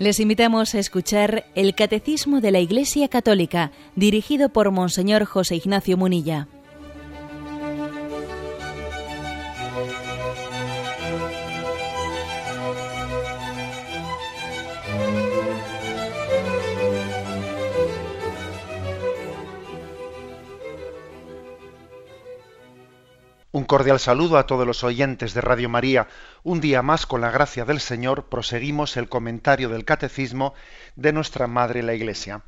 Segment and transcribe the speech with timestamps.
[0.00, 5.98] Les invitamos a escuchar el Catecismo de la Iglesia Católica, dirigido por Monseñor José Ignacio
[5.98, 6.48] Munilla.
[23.90, 26.06] Cordial saludo a todos los oyentes de Radio María.
[26.44, 30.54] Un día más, con la gracia del Señor, proseguimos el comentario del Catecismo
[30.94, 32.42] de nuestra Madre la Iglesia.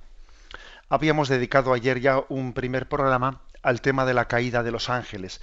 [0.89, 5.41] Habíamos dedicado ayer ya un primer programa al tema de la caída de los ángeles,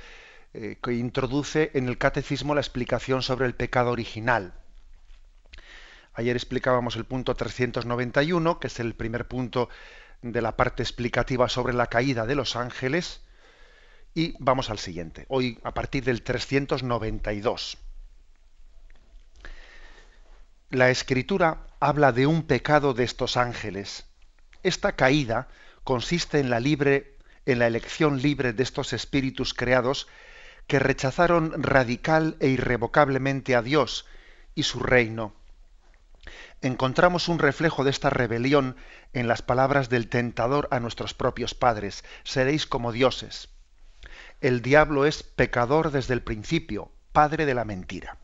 [0.54, 4.54] eh, que introduce en el Catecismo la explicación sobre el pecado original.
[6.14, 9.68] Ayer explicábamos el punto 391, que es el primer punto
[10.22, 13.20] de la parte explicativa sobre la caída de los ángeles
[14.14, 17.78] y vamos al siguiente, hoy a partir del 392.
[20.72, 24.06] La escritura habla de un pecado de estos ángeles.
[24.64, 25.48] Esta caída
[25.84, 30.08] consiste en la libre en la elección libre de estos espíritus creados
[30.68, 34.06] que rechazaron radical e irrevocablemente a Dios
[34.54, 35.34] y su reino.
[36.62, 38.76] Encontramos un reflejo de esta rebelión
[39.14, 43.50] en las palabras del tentador a nuestros propios padres, seréis como dioses
[44.42, 48.18] el diablo es pecador desde el principio, padre de la mentira.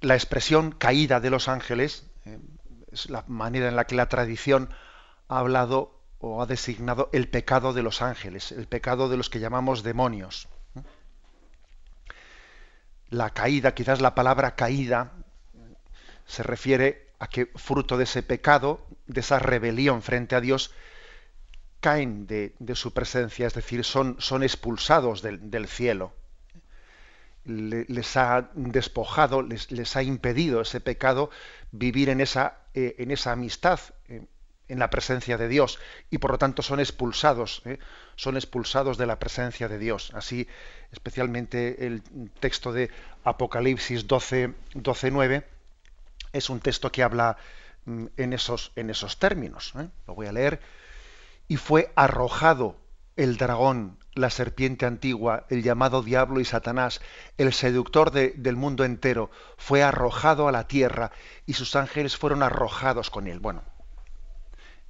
[0.00, 2.38] La expresión caída de los ángeles eh,
[2.92, 4.68] es la manera en la que la tradición
[5.28, 9.40] ha hablado o ha designado el pecado de los ángeles, el pecado de los que
[9.40, 10.48] llamamos demonios.
[13.08, 15.12] La caída, quizás la palabra caída,
[16.26, 20.72] se refiere a que fruto de ese pecado, de esa rebelión frente a Dios,
[21.84, 26.14] caen de, su presencia, es decir, son, son expulsados del, cielo.
[27.44, 31.28] les ha despojado, les, ha impedido ese pecado
[31.72, 35.78] vivir en esa, eh, en esa amistad, en la presencia de Dios,
[36.08, 37.78] y por lo tanto son expulsados, ¿eh?
[38.16, 40.10] son expulsados de la presencia de Dios.
[40.14, 40.48] Así,
[40.90, 42.02] especialmente el
[42.40, 42.88] texto de
[43.24, 45.46] Apocalipsis 12, 12 9,
[46.32, 47.36] es un texto que habla
[47.84, 49.74] mm, en esos, en esos términos.
[49.78, 49.86] ¿eh?
[50.06, 50.60] Lo voy a leer
[51.48, 52.76] y fue arrojado
[53.16, 57.00] el dragón, la serpiente antigua, el llamado diablo y Satanás,
[57.38, 61.12] el seductor del mundo entero, fue arrojado a la tierra
[61.46, 63.40] y sus ángeles fueron arrojados con él.
[63.40, 63.62] Bueno,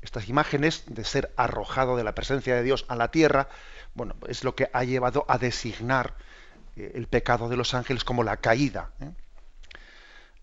[0.02, 3.48] estas imágenes de ser arrojado de la presencia de Dios a la tierra,
[3.94, 6.14] bueno, es lo que ha llevado a designar
[6.76, 9.12] eh, el pecado de los ángeles como la caída, ¿eh?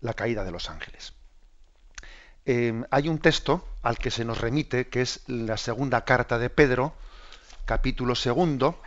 [0.00, 1.14] la caída de los ángeles.
[2.44, 6.50] Em, hay un texto al que se nos remite, que es la segunda carta de
[6.50, 6.94] Pedro,
[7.64, 8.80] capítulo segundo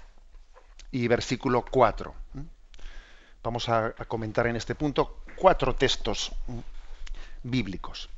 [0.91, 2.13] y versículo 4.
[3.43, 6.31] Vamos a, comentar en este punto cuatro textos
[7.43, 8.09] bíblicos.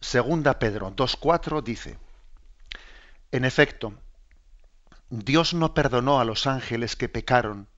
[0.00, 1.98] Segunda Pedro 2.4 dice,
[3.32, 3.94] en efecto,
[5.08, 7.68] Dios no perdonó a los ángeles que pecaron,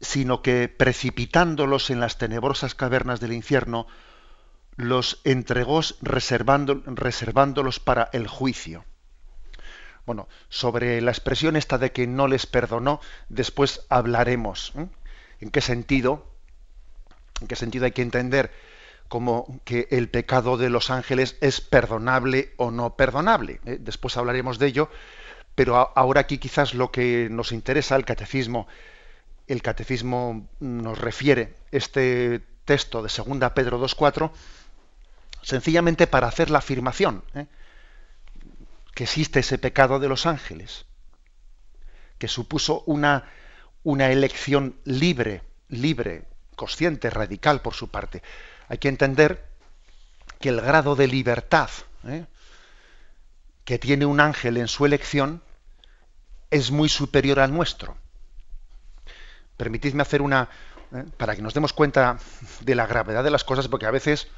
[0.00, 3.86] sino que precipitándolos en las tenebrosas cavernas del infierno,
[4.76, 8.84] los entregó reservándolos para el juicio.
[10.04, 14.72] Bueno, sobre la expresión esta de que no les perdonó, después hablaremos.
[15.40, 16.26] ¿En qué sentido?
[17.40, 18.50] ¿En qué sentido hay que entender
[19.08, 23.60] como que el pecado de los ángeles es perdonable o no perdonable?
[23.64, 23.78] ¿Eh?
[23.80, 24.90] Después hablaremos de ello,
[25.54, 28.66] pero ahora aquí quizás lo que nos interesa el catecismo,
[29.46, 34.30] el catecismo nos refiere este texto de 2 Pedro 2.4
[35.42, 37.46] sencillamente para hacer la afirmación ¿eh?
[38.94, 40.86] que existe ese pecado de los ángeles,
[42.18, 43.30] que supuso una,
[43.82, 46.24] una elección libre, libre,
[46.56, 48.22] consciente, radical por su parte.
[48.68, 49.44] Hay que entender
[50.40, 51.70] que el grado de libertad
[52.06, 52.26] ¿eh?
[53.64, 55.42] que tiene un ángel en su elección
[56.50, 57.96] es muy superior al nuestro.
[59.56, 60.48] Permitidme hacer una,
[60.94, 61.04] ¿eh?
[61.16, 62.18] para que nos demos cuenta
[62.60, 64.28] de la gravedad de las cosas, porque a veces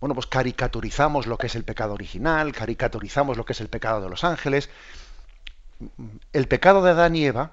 [0.00, 4.00] bueno, pues caricaturizamos lo que es el pecado original, caricaturizamos lo que es el pecado
[4.00, 4.70] de los ángeles.
[6.32, 7.52] El pecado de Adán y Eva,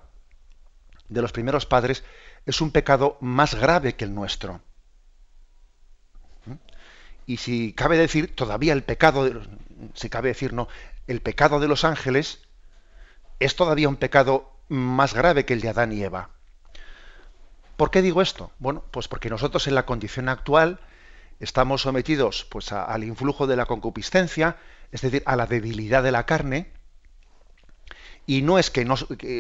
[1.10, 2.04] de los primeros padres,
[2.46, 4.62] es un pecado más grave que el nuestro.
[7.26, 9.42] Y si cabe decir, todavía el pecado, de,
[9.96, 10.68] si cabe decir no,
[11.08, 12.42] el pecado de los ángeles
[13.40, 16.30] es todavía un pecado más grave que el de Adán y Eva.
[17.78, 18.52] ¿Por qué digo esto?
[18.60, 20.80] Bueno, pues porque nosotros en la condición actual,
[21.40, 24.58] estamos sometidos pues, al influjo de la concupiscencia,
[24.92, 26.72] es decir, a la debilidad de la carne,
[28.28, 28.96] Y no es que, no,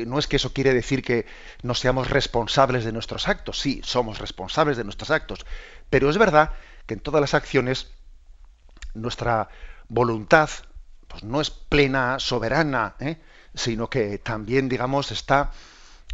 [0.05, 1.25] no es que eso quiere decir que
[1.63, 3.59] no seamos responsables de nuestros actos.
[3.59, 5.45] Sí, somos responsables de nuestros actos.
[5.89, 6.51] Pero es verdad
[6.85, 7.89] que en todas las acciones
[8.93, 9.49] nuestra
[9.87, 10.49] voluntad
[11.07, 13.17] pues, no es plena, soberana, ¿eh?
[13.55, 15.51] sino que también, digamos, está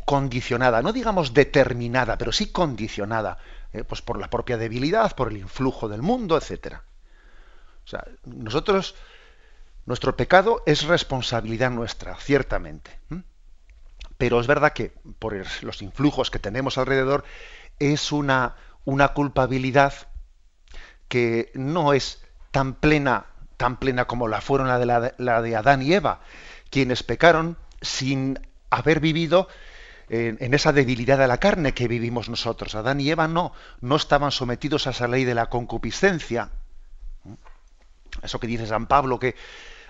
[0.06, 3.38] condicionada, no digamos determinada, pero sí condicionada,
[3.74, 3.84] ¿eh?
[3.84, 6.84] pues por la propia debilidad, por el influjo del mundo, etcétera.
[7.86, 8.96] O sea, nosotros,
[9.86, 13.00] nuestro pecado es responsabilidad nuestra, ciertamente.
[14.18, 17.24] Pero es verdad que por los influjos que tenemos alrededor
[17.80, 19.94] es una, una culpabilidad
[21.08, 23.26] que no es tan plena,
[23.58, 26.22] tan plena como la fueron la de, la de Adán y Eva,
[26.70, 28.40] quienes pecaron sin
[28.70, 29.48] haber vivido
[30.14, 32.76] en, esa debilidad de la carne que vivimos nosotros.
[32.76, 36.50] Adán y Eva no, no estaban sometidos a esa ley de la concupiscencia.
[38.22, 39.36] Eso que dice San Pablo, que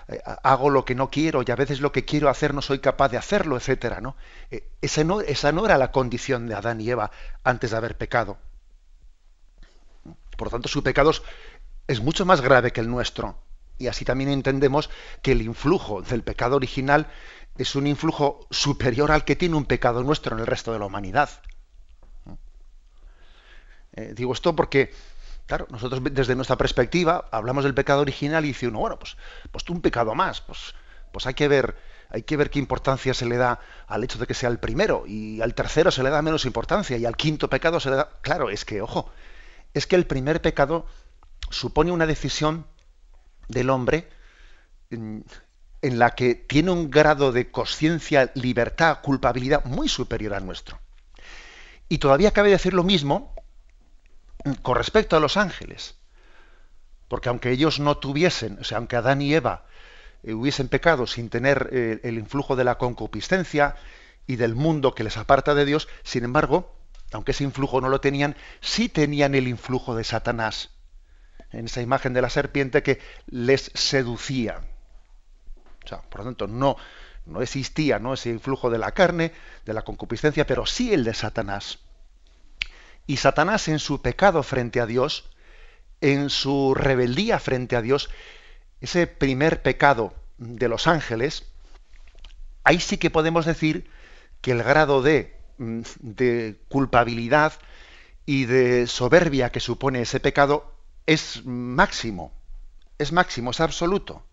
[0.06, 2.78] eh, hago lo que no quiero y a veces lo que quiero hacer no soy
[2.78, 4.14] capaz de hacerlo, etcétera, ¿no?
[4.52, 7.10] Eh, esa no, esa no era la condición de Adán y Eva
[7.42, 8.38] antes de haber pecado.
[10.36, 11.10] Por lo tanto, su pecado
[11.88, 13.38] es mucho más grave que el nuestro.
[13.76, 14.88] Y así también entendemos
[15.20, 17.08] que el influjo del pecado original
[17.56, 20.86] es un influjo superior al que tiene un pecado nuestro en el resto de la
[20.86, 21.30] humanidad.
[23.94, 24.92] Eh, digo esto porque,
[25.46, 29.16] claro, nosotros desde nuestra perspectiva hablamos del pecado original y dice uno, bueno, pues,
[29.50, 30.74] pues un pecado más, pues,
[31.12, 31.76] pues hay que ver,
[32.08, 35.04] hay que ver qué importancia se le da al hecho de que sea el primero,
[35.06, 38.08] y al tercero se le da menos importancia, y al quinto pecado se le da.
[38.22, 39.10] Claro, es que, ojo,
[39.74, 40.86] es que el primer pecado
[41.50, 42.66] supone una decisión
[43.48, 44.08] del hombre
[45.82, 50.80] en la que tiene un grado de conciencia, libertad, culpabilidad muy superior al nuestro.
[51.88, 53.34] Y todavía cabe decir lo mismo
[54.62, 55.96] con respecto a los ángeles.
[57.08, 59.66] Porque aunque ellos no tuviesen, o sea, aunque Adán y Eva
[60.22, 63.74] eh, hubiesen pecado sin tener eh, el influjo de la concupiscencia
[64.26, 66.76] y del mundo que les aparta de Dios, sin embargo,
[67.10, 70.70] aunque ese influjo no lo tenían, sí tenían el influjo de Satanás,
[71.50, 74.62] en esa imagen de la serpiente que les seducía
[76.10, 76.76] por lo tanto, no,
[77.26, 78.14] no existía ¿no?
[78.14, 79.32] ese influjo de la carne,
[79.64, 81.78] de la concupiscencia, pero sí el de Satanás.
[83.06, 85.30] Y Satanás en su pecado frente a Dios,
[86.00, 88.10] en su rebeldía frente a Dios,
[88.80, 91.44] ese primer pecado de los ángeles,
[92.64, 93.88] ahí sí que podemos decir
[94.40, 97.52] que el grado de, mm, de culpabilidad
[98.26, 100.72] y de soberbia que supone ese pecado
[101.06, 102.32] es máximo,
[102.98, 104.24] es máximo, es absoluto.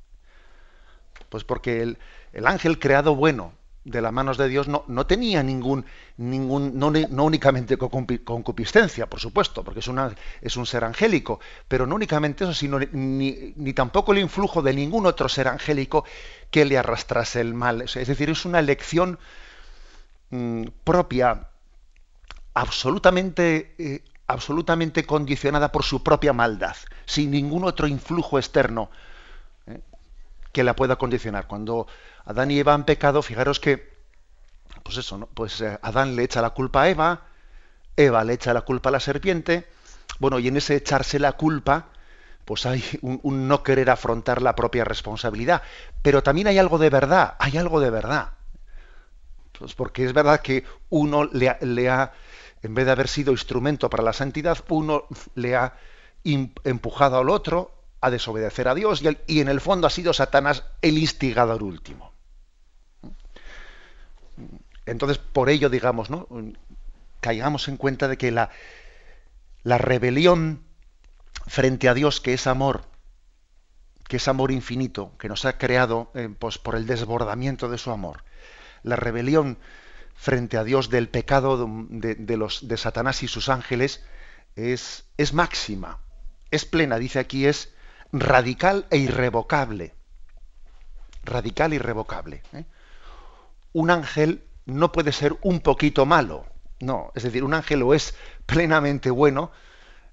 [1.30, 1.98] Pues porque el,
[2.46, 5.86] ángel creado bueno de las manos de Dios no, no tenía ningún,
[6.18, 9.90] ningún no, no, únicamente concupiscencia, por supuesto, porque es,
[10.42, 14.74] es un ser angélico, pero no únicamente eso, sino ni, ni, tampoco el influjo de
[14.74, 16.04] ningún otro ser angélico
[16.52, 17.82] que le arrastrase el mal.
[17.82, 19.18] Es decir, es una elección
[20.30, 21.48] mm, propia,
[22.54, 26.76] absolutamente, eh, absolutamente condicionada por su propia maldad,
[27.06, 28.92] sin ningún otro influjo externo
[30.52, 31.48] que la pueda condicionar.
[31.48, 31.88] Cuando
[32.26, 33.98] Adán y Eva han pecado, fijaros que,
[34.84, 35.28] pues eso, ¿no?
[35.28, 37.22] Pues eh, Adán le echa la culpa a Eva,
[37.96, 39.68] Eva le echa la culpa a la serpiente,
[40.20, 41.88] bueno, y en ese echarse la culpa,
[42.46, 45.62] pues hay un, no querer afrontar la propia responsabilidad.
[46.02, 48.34] Pero también hay algo de verdad, hay algo de verdad.
[49.58, 52.14] Pues porque es verdad que uno le, le ha,
[52.64, 55.76] en vez de haber sido instrumento para la santidad, uno le ha
[56.24, 60.98] empujado al otro a desobedecer a Dios y, en el fondo ha sido Satanás el
[60.98, 62.14] instigador último.
[64.86, 66.28] Entonces, por ello, digamos, ¿no?
[67.20, 68.50] caigamos en cuenta de que la,
[69.64, 70.64] la rebelión
[71.46, 72.86] frente a Dios, que es amor,
[74.08, 77.92] que es amor infinito, que nos ha creado eh, pues, por el desbordamiento de su
[77.92, 78.24] amor,
[78.84, 79.60] la rebelión
[80.16, 84.04] frente a Dios del pecado de, los, de Satanás y sus ángeles
[84.56, 86.00] es, es máxima,
[86.52, 87.74] es plena, dice aquí, es
[88.12, 89.94] radical e irrevocable.
[91.24, 92.42] Radical e irrevocable.
[92.54, 92.66] ¿eh?
[93.74, 96.46] Un ángel no puede ser un poquito malo.
[96.80, 99.52] No, es decir, un ángel o es plenamente bueno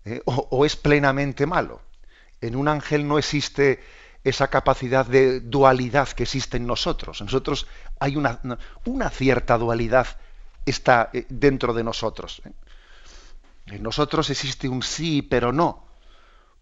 [0.04, 0.20] ¿eh?
[0.24, 1.80] o, es plenamente malo.
[2.40, 3.82] En un ángel no existe
[4.24, 7.20] esa capacidad de dualidad que existe en nosotros.
[7.20, 7.66] En nosotros
[8.00, 8.40] hay una,
[8.84, 10.18] una cierta dualidad
[10.66, 12.42] está eh, dentro de nosotros.
[13.66, 15.85] En nosotros existe un sí pero no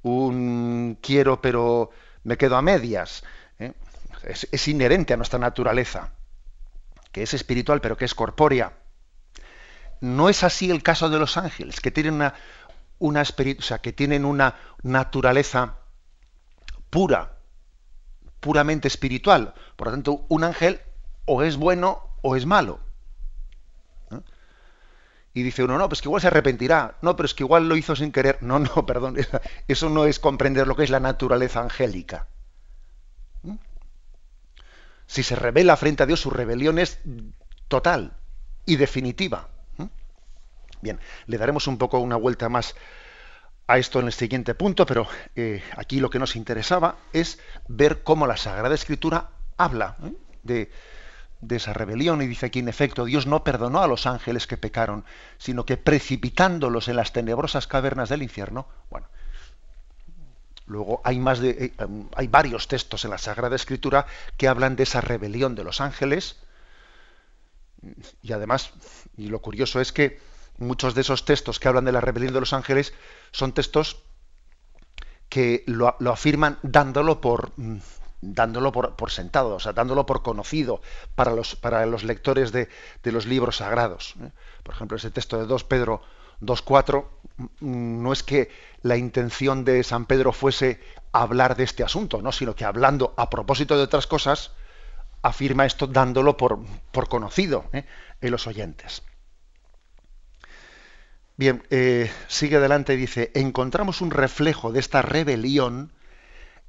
[0.04, 1.90] un quiero pero
[2.22, 3.24] me quedo a medias.
[3.58, 3.72] ¿eh?
[4.22, 6.12] Es, inherente a nuestra naturaleza,
[7.10, 8.74] que es espiritual pero que es corpórea.
[10.00, 12.34] No es así el caso de los ángeles, que tienen una,
[12.98, 15.78] una o sea, que tienen una naturaleza
[16.90, 17.38] pura,
[18.40, 19.54] puramente espiritual.
[19.76, 20.80] Por lo tanto, un ángel
[21.24, 22.80] o es bueno o es malo.
[25.34, 26.96] Y dice uno, no, pues que igual se arrepentirá.
[27.02, 28.38] No, pero es que igual lo hizo sin querer.
[28.40, 29.16] No, no, perdón.
[29.66, 32.28] Eso no es comprender lo que es la naturaleza angélica.
[33.42, 33.56] ¿Mm?
[35.06, 37.00] Si se revela frente a Dios, su rebelión es
[37.66, 38.12] total
[38.64, 39.48] y definitiva.
[39.76, 39.86] ¿Mm?
[40.80, 42.76] Bien, le daremos un poco una vuelta más
[43.66, 48.04] a esto en el siguiente punto, pero eh, aquí lo que nos interesaba es ver
[48.04, 50.12] cómo la Sagrada Escritura habla ¿eh?
[50.44, 50.70] de,
[51.46, 54.56] de esa rebelión y dice aquí en efecto Dios no perdonó a los ángeles que
[54.56, 55.04] pecaron,
[55.38, 59.06] sino que precipitándolos en las tenebrosas cavernas del infierno, bueno,
[60.66, 64.76] luego hay más de eh, em, hay varios textos en la Sagrada Escritura que hablan
[64.76, 66.36] de esa rebelión de los ángeles.
[68.22, 68.72] Y además
[69.16, 70.18] y lo curioso es que
[70.58, 72.94] muchos de esos textos que hablan de la rebelión de los ángeles
[73.30, 74.02] son textos
[75.28, 77.78] que lo, lo afirman dándolo por mm,
[78.32, 80.80] dándolo por, sentado, o sea, dándolo por conocido
[81.14, 82.68] para los, para los lectores de,
[83.04, 84.14] los libros sagrados.
[84.22, 84.30] ¿eh?
[84.62, 86.02] Por ejemplo, ese texto de 2 Pedro
[86.40, 87.04] 2.4
[87.60, 88.50] mm, no es que
[88.82, 90.80] la intención de San Pedro fuese
[91.12, 92.32] hablar de este asunto, ¿no?
[92.32, 94.52] sino que hablando a propósito de otras cosas,
[95.22, 96.58] afirma esto dándolo por,
[96.92, 97.84] por conocido ¿eh?
[98.20, 99.02] en los oyentes.
[101.36, 105.92] Bien, eh, sigue adelante y dice, encontramos un reflejo de esta rebelión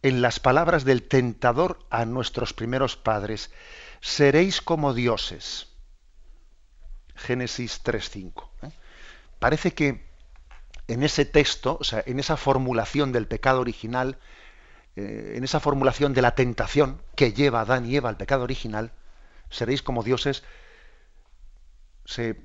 [0.06, 3.50] en las palabras del tentador a nuestros primeros padres,
[4.02, 5.70] seréis como dioses.
[7.16, 8.48] Génesis 3.5.
[8.62, 8.72] ¿eh?
[9.40, 10.06] Parece que
[10.88, 14.20] en ese texto, o sea, en esa formulación del pecado original,
[14.96, 18.44] eh, en esa formulación de la tentación que lleva a Adán y Eva al pecado
[18.44, 18.92] original,
[19.50, 20.44] seréis como dioses,
[22.06, 22.40] se,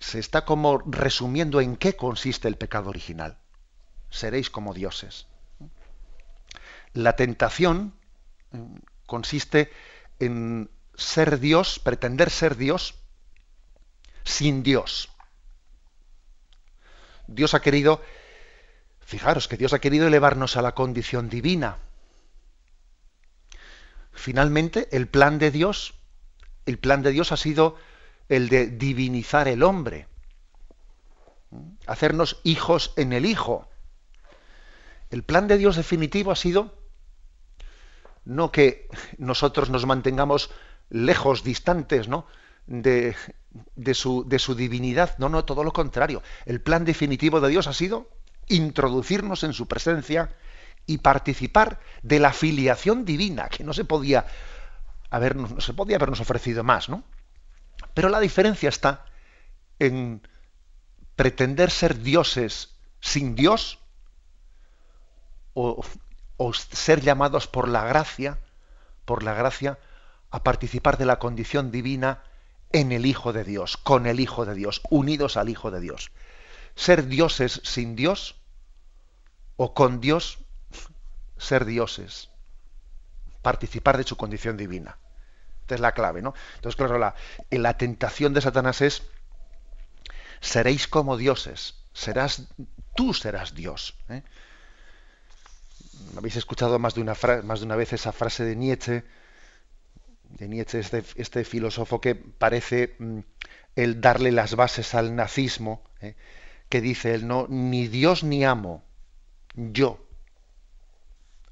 [0.00, 3.38] se está como resumiendo en qué consiste el pecado original.
[4.10, 5.28] Seréis como dioses.
[6.94, 7.92] La tentación
[8.52, 8.58] eh,
[9.06, 9.70] consiste
[10.20, 12.94] en ser Dios, pretender ser Dios
[14.22, 15.10] sin Dios.
[17.26, 18.00] Dios ha querido,
[19.00, 21.78] fijaros que Dios ha querido elevarnos a la condición divina.
[24.12, 25.94] Finalmente, el plan de Dios,
[26.64, 27.76] el plan de Dios ha sido
[28.28, 30.06] el de divinizar el hombre,
[31.86, 33.68] hacernos hijos en el Hijo.
[35.10, 36.83] El plan de Dios definitivo ha sido
[38.24, 38.88] no que
[39.18, 40.50] nosotros nos mantengamos
[40.90, 42.26] lejos, distantes, ¿no?
[42.66, 43.14] De,
[43.92, 45.16] su, de su divinidad.
[45.18, 46.22] No, no, todo lo contrario.
[46.46, 48.08] El plan definitivo de Dios ha sido
[48.48, 50.34] introducirnos en su presencia
[50.86, 54.26] y participar de la filiación divina, que no se podía
[55.10, 57.04] haber, no se podía habernos ofrecido más, ¿no?
[57.94, 59.06] Pero la diferencia está
[59.78, 60.26] en
[61.16, 63.78] pretender ser dioses sin Dios
[65.54, 65.84] o,
[66.36, 68.38] o ser llamados por la gracia,
[69.04, 69.78] por la gracia,
[70.30, 72.22] a participar de la condición divina
[72.72, 76.10] en el Hijo de Dios, con el Hijo de Dios, unidos al Hijo de Dios.
[76.74, 78.36] Ser dioses sin Dios
[79.56, 80.38] o con Dios,
[81.38, 82.30] ser dioses,
[83.42, 84.98] participar de su condición divina.
[85.60, 86.34] Esta es la clave, ¿no?
[86.56, 87.14] Entonces, claro, la,
[87.50, 89.04] la tentación de Satanás es,
[90.40, 92.48] seréis como dioses, serás,
[92.96, 93.96] tú serás Dios.
[94.08, 94.22] ¿eh?
[96.16, 99.04] Habéis escuchado más de una, más de una vez esa frase de Nietzsche,
[100.38, 103.20] de Nietzsche, este, este filósofo que parece mm,
[103.76, 106.14] el darle las bases al nazismo, ¿eh?
[106.68, 108.82] que dice él, no, ni Dios ni amo,
[109.54, 110.04] yo.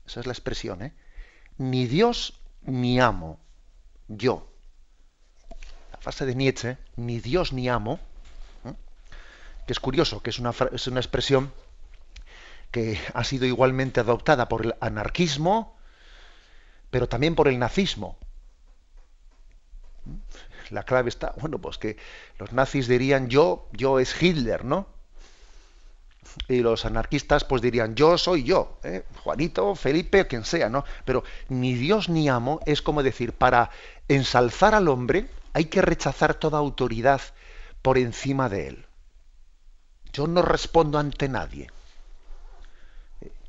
[0.06, 0.92] Esa es la expresión, ¿eh?
[1.58, 3.38] Ni Dios ni amo,
[4.08, 4.48] yo.
[5.92, 8.00] La frase de Nietzsche, ni Dios ni amo,
[8.64, 8.74] ¿eh?
[9.66, 11.52] que es curioso, que es una, es una expresión
[12.72, 15.76] que ha sido igualmente adoptada por el anarquismo,
[16.90, 18.16] pero también por el nazismo.
[20.70, 21.96] La clave está, bueno, pues que
[22.38, 24.88] los nazis dirían yo, yo es Hitler, ¿no?
[26.48, 29.04] Y los anarquistas pues dirían yo soy yo, ¿eh?
[29.22, 30.84] Juanito, Felipe, quien sea, ¿no?
[31.04, 33.70] Pero ni Dios ni amo es como decir, para
[34.08, 37.20] ensalzar al hombre hay que rechazar toda autoridad
[37.82, 38.86] por encima de él.
[40.12, 41.68] Yo no respondo ante nadie.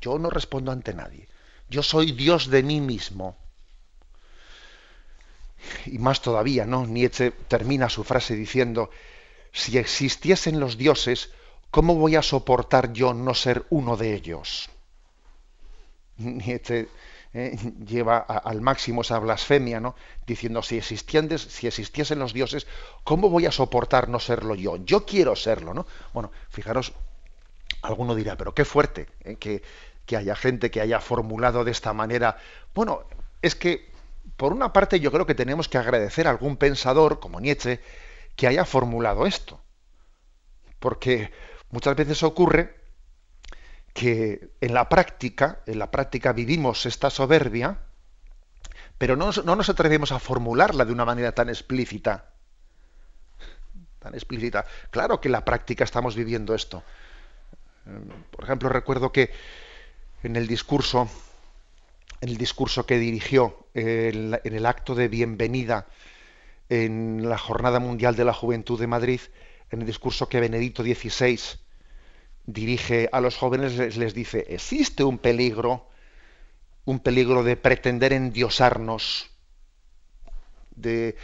[0.04, 1.26] Yo no respondo ante nadie.
[1.70, 3.38] Yo soy Dios de mí mismo.
[5.86, 6.86] Y más todavía, ¿no?
[6.86, 8.90] Nietzsche termina su frase diciendo,
[9.50, 11.30] si existiesen los dioses,
[11.70, 14.68] ¿cómo voy a soportar yo no ser uno de ellos?
[16.18, 16.86] Nietzsche
[17.32, 17.56] eh,
[17.86, 19.96] lleva al máximo esa blasfemia, ¿no?
[20.26, 22.66] Diciendo, si, si existiesen los dioses,
[23.04, 24.76] ¿cómo voy a soportar no serlo yo?
[24.84, 25.86] Yo quiero serlo, ¿no?
[26.12, 26.92] Bueno, fijaros,
[27.80, 29.36] alguno dirá, pero qué fuerte, ¿eh?
[29.36, 29.62] que
[30.06, 32.36] que haya gente que haya formulado de esta manera.
[32.74, 33.04] Bueno,
[33.42, 33.90] es que
[34.36, 37.80] por una parte yo creo que tenemos que agradecer a algún pensador como Nietzsche
[38.36, 39.60] que haya formulado esto.
[40.78, 41.32] Porque
[41.70, 42.74] muchas veces ocurre
[43.92, 47.78] que en la práctica, en la práctica vivimos esta soberbia,
[48.98, 52.32] pero no, no nos atrevemos a formularla de una manera tan explícita.
[54.00, 54.66] Tan explícita.
[54.90, 56.82] Claro que en la práctica estamos viviendo esto.
[58.30, 59.32] Por ejemplo, recuerdo que
[60.24, 61.08] en el discurso,
[62.20, 65.86] en el discurso que dirigió en, el acto de bienvenida
[66.70, 69.20] en la Jornada Mundial de la Juventud de Madrid,
[69.70, 71.38] en el discurso que Benedicto XVI
[72.46, 75.90] dirige a los jóvenes, les, dice, existe un peligro,
[76.86, 79.30] un peligro de pretender endiosarnos,
[80.74, 81.16] de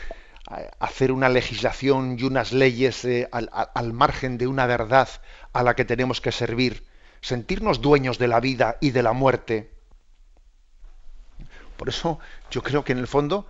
[0.78, 5.08] hacer una legislación y unas leyes eh, al, margen de una verdad
[5.52, 6.89] a la que tenemos que servir,
[7.20, 9.70] sentirnos dueños de la vida y de la muerte.
[11.76, 12.18] Por eso
[12.50, 13.46] yo creo que en el fondo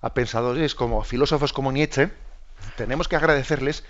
[0.00, 2.10] a pensadores como filósofos como Nietzsche
[2.76, 3.84] tenemos que agradecerles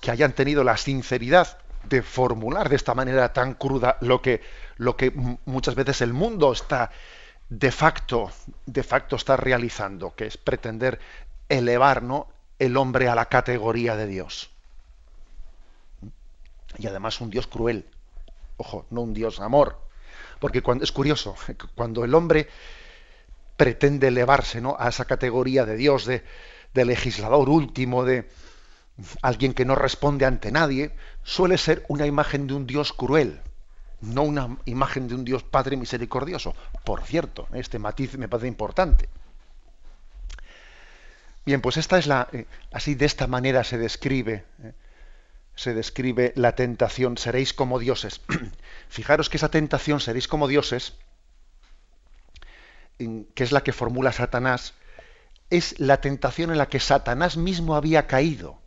[0.00, 4.42] que hayan tenido la sinceridad de formular de esta manera tan cruda lo que,
[4.76, 5.10] lo que
[5.44, 6.90] muchas veces el mundo está
[7.48, 8.30] de facto,
[8.66, 10.98] de facto está realizando, que es pretender
[11.48, 12.28] elevar ¿no?
[12.58, 14.50] el hombre a la categoría de Dios.
[16.78, 17.86] Y además un Dios cruel.
[18.62, 19.76] Ojo, no un Dios amor.
[20.38, 21.34] Porque cuando, es curioso,
[21.74, 22.48] cuando el hombre
[23.56, 26.22] pretende elevarse a esa categoría de Dios, de,
[26.72, 28.28] de legislador último, de
[29.20, 33.40] alguien que no responde ante nadie, suele ser una imagen de un Dios cruel,
[34.00, 36.54] no una imagen de un Dios Padre misericordioso.
[36.84, 39.08] Por cierto, este matiz me parece importante.
[41.44, 44.72] Bien, pues esta es la, eh, así de esta manera se describe, eh,
[45.54, 48.20] se describe la tentación, seréis como dioses.
[48.88, 50.94] Fijaros que esa tentación, seréis como dioses,
[52.98, 54.74] que es la que formula Satanás,
[55.50, 58.60] es la tentación en la que Satanás mismo había caído.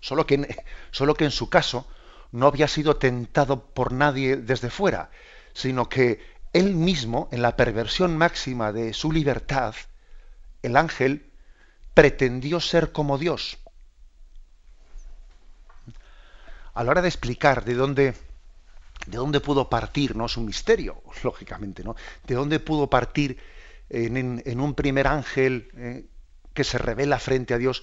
[0.00, 1.86] Solo que, solo que en su caso
[2.32, 5.10] no había sido tentado por nadie desde fuera,
[5.52, 6.20] sino que
[6.52, 9.74] él mismo, en la perversión máxima de su libertad,
[10.62, 11.30] el ángel
[11.92, 13.58] pretendió ser como Dios.
[16.76, 18.14] A la hora de explicar de dónde,
[19.06, 21.96] de dónde pudo partir, no es un misterio, lógicamente, ¿no?
[22.26, 23.38] De dónde pudo partir
[23.88, 26.06] en, un primer ángel eh,
[26.52, 27.82] que se revela frente a Dios,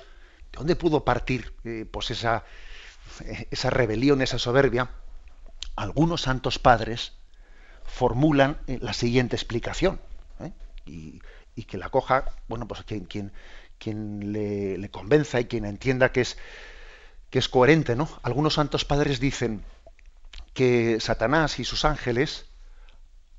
[0.52, 2.44] de dónde pudo partir eh, pues esa,
[3.50, 4.92] esa rebelión, esa soberbia.
[5.76, 7.14] Algunos santos padres
[7.86, 10.00] formulan eh, la siguiente explicación.
[10.86, 11.22] Y,
[11.56, 13.32] y que la coja, bueno, pues quien, quien,
[13.78, 16.38] quien le, convenza y quien entienda que es,
[17.34, 18.08] que es coherente, ¿no?
[18.22, 19.66] Algunos santos padres dicen
[20.54, 22.46] que Satanás y sus ángeles,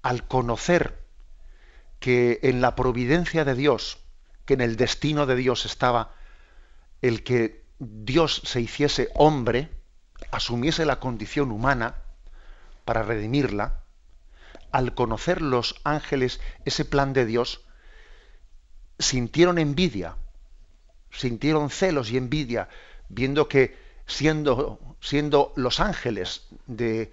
[0.02, 0.98] al conocer
[2.00, 3.98] que en la providencia de Dios,
[4.46, 6.12] que en el destino de Dios estaba
[7.02, 9.70] el que Dios se hiciese hombre,
[10.32, 11.94] asumiese la condición humana
[12.84, 13.84] para redimirla,
[14.72, 17.60] al conocer los ángeles ese plan de Dios,
[18.98, 20.16] sintieron envidia,
[21.12, 22.68] sintieron celos y envidia,
[23.08, 27.12] viendo que siendo, siendo los ángeles de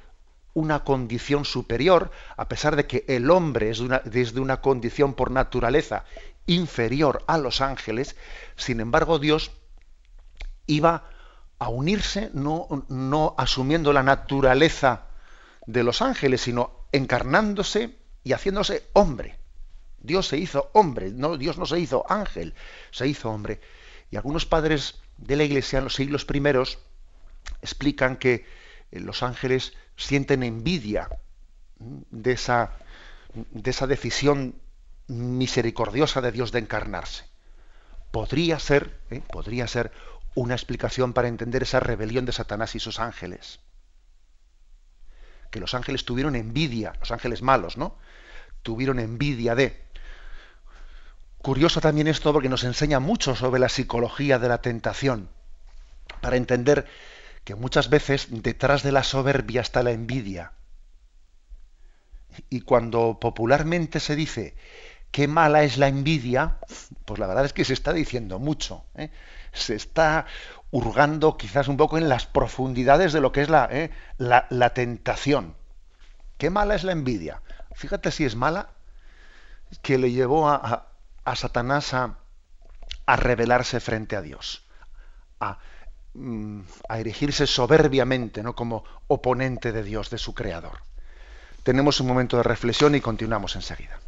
[0.53, 6.03] una condición superior, a pesar de que el hombre es desde una condición por naturaleza
[6.45, 8.15] inferior a los ángeles,
[8.57, 9.51] sin embargo Dios
[10.67, 11.09] iba
[11.59, 15.03] a unirse no, no asumiendo la naturaleza
[15.65, 19.37] de los ángeles, sino encarnándose y haciéndose hombre.
[19.99, 22.55] Dios se hizo hombre, no, Dios no se hizo ángel,
[22.89, 23.61] se hizo hombre.
[24.09, 26.79] Y algunos padres de la Iglesia en los siglos primeros
[27.61, 28.45] explican que
[28.91, 31.09] eh, los ángeles sienten envidia
[31.79, 32.71] de esa,
[33.33, 34.55] de esa decisión
[35.07, 37.25] misericordiosa de Dios de encarnarse.
[38.11, 39.21] Podría ser, ¿eh?
[39.31, 39.91] podría ser
[40.35, 43.59] una explicación para entender esa rebelión de Satanás y sus ángeles.
[45.49, 47.97] Que los ángeles tuvieron envidia, los ángeles malos, ¿no?
[48.63, 49.81] Tuvieron envidia de.
[51.41, 55.29] Curioso también esto porque nos enseña mucho sobre la psicología de la tentación,
[56.21, 56.85] para entender
[57.43, 60.53] que muchas veces detrás de la soberbia está la envidia.
[62.49, 64.55] Y cuando popularmente se dice
[65.09, 66.59] qué mala es la envidia,
[67.05, 68.85] pues la verdad es que se está diciendo mucho.
[68.93, 69.09] ¿eh?
[69.51, 70.27] Se está
[70.69, 73.89] hurgando quizás un poco en las profundidades de lo que es la, ¿eh?
[74.19, 75.55] la tentación.
[76.37, 77.41] ¿Qué mala es la envidia?
[77.73, 78.69] Fíjate si es mala
[79.81, 80.90] que le llevó a
[81.35, 82.17] Satanás a,
[83.15, 84.65] rebelarse frente a Dios,
[85.39, 85.59] a,
[86.13, 88.55] mm, a, erigirse soberbiamente ¿no?
[88.55, 90.79] como oponente de Dios, de su creador.
[91.63, 94.00] Tenemos un momento de reflexión y continuamos enseguida.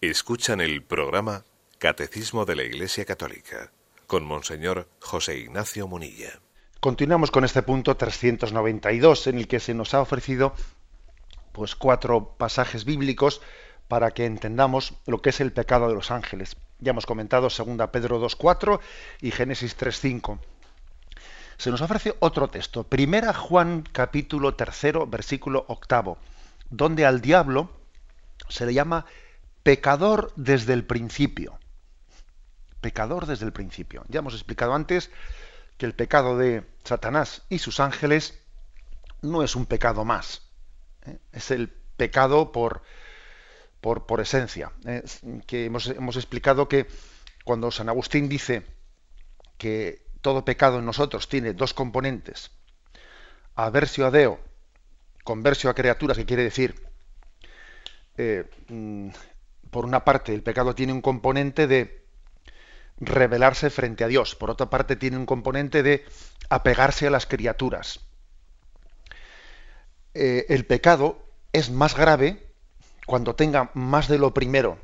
[0.00, 1.42] Escuchan el programa
[1.78, 3.72] Catecismo de la Iglesia Católica
[4.06, 6.38] con Monseñor José Ignacio Munilla.
[6.78, 10.54] Continuamos con este punto 392 en el que se nos ha ofrecido
[11.50, 13.42] pues cuatro pasajes bíblicos
[13.88, 16.56] para que entendamos lo que es el pecado de los ángeles.
[16.78, 18.78] Ya hemos comentado 2 Pedro 2.4
[19.20, 20.38] y Génesis 3.5.
[21.56, 26.18] Se nos ofrece otro texto, Primera Juan capítulo 3, versículo octavo,
[26.70, 27.72] donde al diablo
[28.48, 29.04] se le llama
[29.68, 31.58] pecador desde el principio.
[32.80, 34.02] Pecador desde el principio.
[34.08, 35.10] Ya hemos explicado antes
[35.76, 38.40] que el pecado de Satanás y sus ángeles
[39.20, 40.40] no es un pecado más.
[41.04, 41.18] ¿eh?
[41.32, 42.80] Es el pecado por,
[43.82, 44.72] por, por esencia.
[44.86, 45.02] ¿eh?
[45.46, 46.86] Que hemos, hemos explicado que
[47.44, 48.64] cuando San Agustín dice
[49.58, 52.52] que todo pecado en nosotros tiene dos componentes,
[53.54, 54.40] aversio a Deo,
[55.24, 56.88] conversio a criaturas, que quiere decir
[58.16, 59.10] eh, mm,
[59.70, 62.06] por una parte, el pecado tiene un componente de
[63.00, 66.04] rebelarse frente a Dios, por otra parte tiene un componente de
[66.48, 68.00] apegarse a las criaturas.
[70.14, 72.52] Eh, el pecado es más grave
[73.06, 74.78] cuando tenga más de lo primero,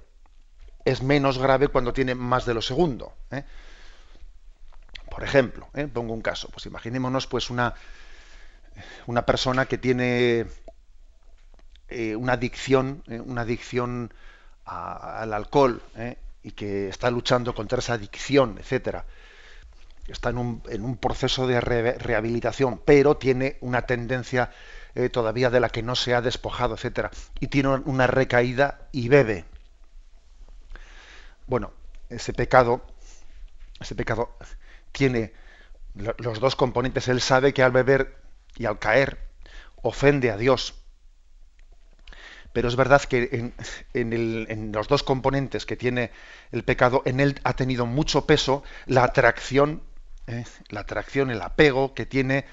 [0.85, 3.15] es menos grave cuando tiene más de lo segundo.
[3.31, 3.45] ¿eh?
[5.11, 5.89] Por ejemplo, ¿eh?
[5.89, 7.75] pongo un caso, pues imaginémonos pues una,
[9.07, 10.47] una persona que tiene
[12.17, 14.13] una adicción, una adicción
[14.65, 16.17] al alcohol ¿eh?
[16.43, 19.05] y que está luchando contra esa adicción, etcétera,
[20.09, 24.51] está en un, en un proceso de rehabilitación, pero tiene una tendencia
[24.95, 29.09] eh, todavía de la que no se ha despojado, etcétera, y tiene una recaída y
[29.09, 29.45] bebe.
[31.47, 31.73] Bueno,
[32.11, 32.83] ese pecado,
[33.81, 34.37] ese pecado
[34.93, 35.33] tiene
[35.95, 37.09] los dos componentes.
[37.09, 38.17] Él sabe que al beber
[38.57, 39.19] y al caer
[39.83, 40.75] ofende a Dios
[42.55, 43.53] pero es verdad que
[43.95, 46.13] en, los dos componentes que tiene
[46.53, 49.83] el pecado, en él ha tenido mucho peso la atracción,
[50.29, 50.45] ¿eh?
[50.69, 52.47] la atracción, el apego que tiene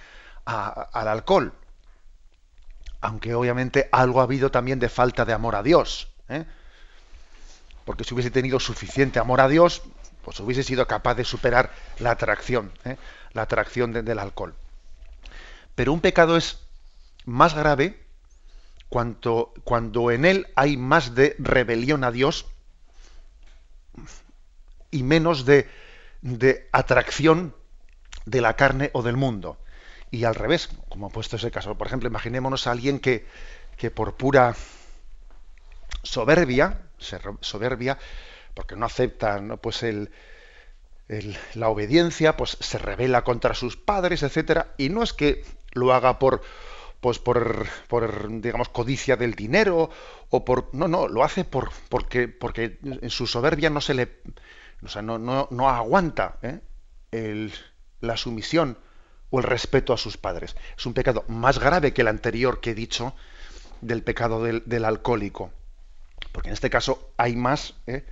[0.43, 1.53] al alcohol.
[2.99, 6.07] Aunque obviamente algo ha habido también de falta de amor a Dios.
[6.29, 6.45] ¿eh?
[7.85, 9.83] Porque si hubiese tenido suficiente amor a Dios,
[10.25, 12.97] pues hubiese sido capaz de superar la atracción, ¿eh?
[13.33, 14.55] la atracción del alcohol.
[15.75, 16.57] Pero un pecado es
[17.25, 18.01] más grave
[18.91, 22.45] cuando, en él hay más de rebelión a Dios
[24.91, 25.69] y menos de,
[26.21, 27.55] de atracción
[28.25, 29.57] de la carne o del mundo.
[30.11, 31.77] Y al revés, como ha puesto ese caso.
[31.77, 33.25] Por ejemplo, imaginémonos a alguien que,
[33.77, 34.55] que por pura
[36.03, 37.97] soberbia, soberbia,
[38.53, 39.55] porque no acepta ¿no?
[39.55, 40.11] Pues el,
[41.53, 46.19] la obediencia, pues se revela contra sus padres, etcétera, y no es que lo haga
[46.19, 46.41] por
[47.01, 49.89] pues por, por, digamos codicia del dinero
[50.29, 54.21] o por no no lo hace por porque porque en su soberbia no se le
[54.83, 56.59] o sea, no, no, no aguanta ¿eh?
[57.11, 57.51] el,
[57.99, 58.77] la sumisión
[59.31, 62.71] o el respeto a sus padres es un pecado más grave que el anterior que
[62.71, 63.15] he dicho
[63.81, 65.51] del pecado del, del alcohólico
[66.31, 68.05] porque en este caso hay más ¿eh?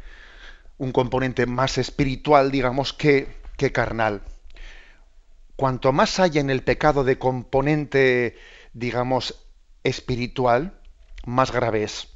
[0.80, 4.23] un componente más espiritual digamos que, que carnal
[5.56, 8.36] cuanto más haya en el pecado de componente
[8.74, 9.48] digamos,
[9.84, 10.80] espiritual,
[11.26, 12.08] más grave es.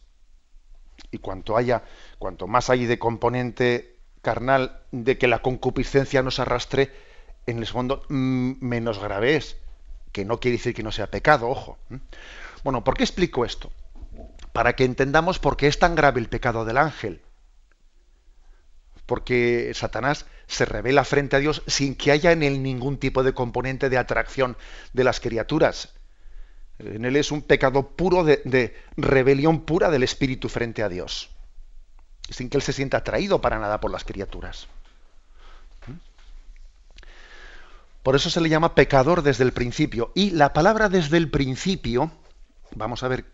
[1.12, 1.84] Y cuanto haya,
[2.20, 6.92] cuanto más hay de componente carnal de que la concupiscencia nos arrastre,
[7.46, 9.58] en el fondo mm, menos grave es.
[10.12, 11.78] Que no quiere decir que no sea pecado, ojo.
[12.64, 13.72] Bueno, ¿por qué explico esto?
[14.54, 17.22] Para que entendamos por qué es tan grave el pecado del ángel.
[19.06, 23.34] Porque Satanás se revela frente a Dios sin que haya en él ningún tipo de
[23.34, 24.56] componente de atracción
[24.94, 25.94] de las criaturas
[26.86, 31.30] en él es un pecado puro de, rebelión pura del espíritu frente a Dios,
[32.30, 34.68] sin que él se sienta atraído para nada por las criaturas.
[35.88, 35.94] ¿Mm?
[38.04, 40.12] Por eso se le llama pecador desde el principio.
[40.16, 42.12] Y la palabra desde el principio,
[42.76, 43.26] vamos a ver,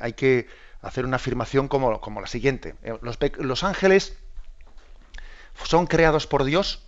[0.00, 0.48] hay que
[0.82, 2.74] hacer una afirmación como, la siguiente.
[2.82, 4.16] Eh, los, ángeles
[5.64, 6.86] son creados por Dios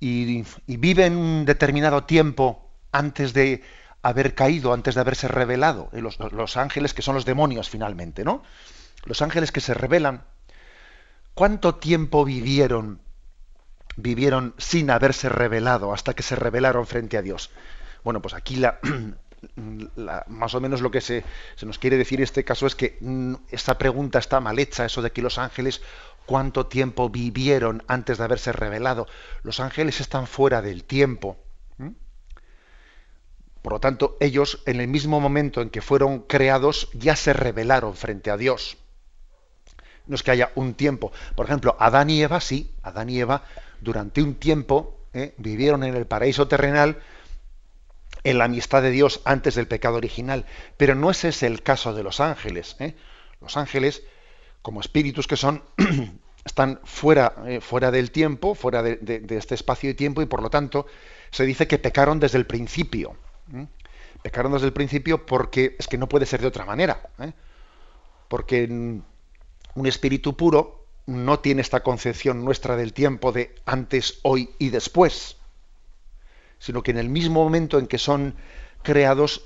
[0.00, 3.62] y viven un determinado tiempo antes de
[4.02, 5.88] haber caído, antes de haberse revelado.
[5.92, 8.42] Eh, los, ángeles que son los demonios finalmente, ¿no?
[9.04, 10.24] Los ángeles que se revelan.
[11.34, 13.00] ¿Cuánto tiempo vivieron,
[13.96, 17.50] vivieron sin haberse revelado hasta que se revelaron frente a Dios?
[18.04, 18.56] Bueno, pues aquí
[19.96, 21.24] la, más o menos lo que se,
[21.56, 24.84] se, nos quiere decir en este caso es que mm, esta pregunta está mal hecha,
[24.84, 25.80] eso de que los ángeles
[26.26, 29.06] cuánto tiempo vivieron antes de haberse revelado.
[29.42, 31.36] Los ángeles están fuera del tiempo.
[33.62, 37.94] Por lo tanto, ellos en el mismo momento en que fueron creados ya se rebelaron
[37.94, 38.76] frente a Dios.
[40.06, 41.12] no es que haya un tiempo.
[41.36, 43.44] Por ejemplo, Adán y Eva, sí, Adán y Eva
[43.80, 45.34] durante un tiempo ¿eh?
[45.38, 46.98] vivieron en el paraíso terrenal
[48.24, 50.46] en la amistad de Dios antes del pecado original.
[50.76, 52.76] Pero no ese es el caso de los ángeles.
[52.78, 52.94] ¿eh?
[53.40, 54.02] Los ángeles,
[54.62, 55.62] como espíritus que son,
[56.44, 60.50] están fuera, eh, fuera del tiempo, fuera de, este espacio y tiempo, y por lo
[60.50, 60.86] tanto
[61.30, 63.16] se dice que pecaron desde el principio.
[64.22, 67.10] Pecaron desde el principio porque es que no puede ser de otra manera.
[68.28, 74.70] Porque un espíritu puro no tiene esta concepción nuestra del tiempo de antes, hoy y
[74.70, 75.36] después
[76.62, 78.36] sino que en el mismo momento en que son
[78.84, 79.42] creados,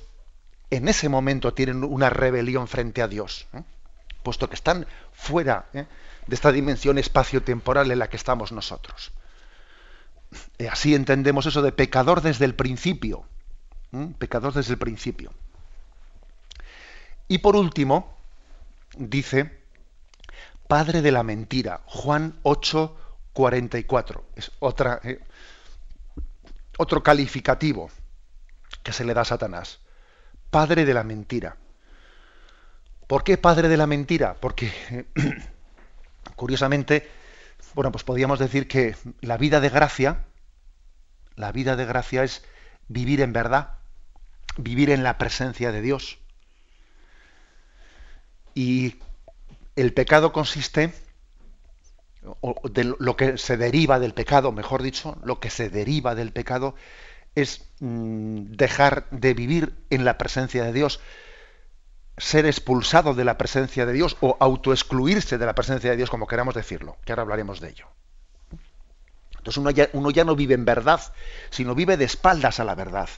[0.69, 3.63] en ese momento tienen una rebelión frente a Dios, ¿eh?
[4.23, 5.87] puesto que están fuera ¿eh?
[6.27, 9.13] de esta dimensión espacio-temporal en la que estamos nosotros.
[10.71, 13.25] Así entendemos eso de pecador desde el principio,
[14.03, 14.15] ¿eh?
[14.19, 15.33] pecador desde el principio.
[17.29, 18.17] Y por último,
[18.97, 19.61] dice,
[20.69, 22.97] padre de la mentira, Juan 8,
[23.33, 24.25] 44.
[24.37, 25.01] Es otra,
[26.79, 27.91] otro calificativo
[28.83, 29.81] que se le da a Satanás.
[30.51, 31.57] Padre de la mentira.
[33.07, 34.35] ¿Por qué padre de la mentira?
[34.41, 35.07] Porque,
[36.37, 37.09] curiosamente,
[37.75, 40.25] bueno, pues podríamos decir que la vida de gracia,
[41.35, 42.45] la vida de gracia es
[42.89, 43.75] vivir en verdad,
[44.57, 46.19] vivir en la presencia de Dios.
[48.55, 48.97] Y
[49.77, 50.93] el pecado consiste
[52.41, 56.33] o de lo que se deriva del pecado, mejor dicho, lo que se deriva del
[56.33, 56.75] pecado
[57.35, 61.01] es mm, dejar de vivir en la presencia de Dios,
[62.17, 66.27] ser expulsado de la presencia de Dios o autoexcluirse de la presencia de Dios, como
[66.27, 67.87] queramos decirlo, que ahora hablaremos de ello.
[69.37, 71.01] Entonces uno ya, uno ya no vive en verdad,
[71.51, 73.09] sino vive de espaldas a la verdad.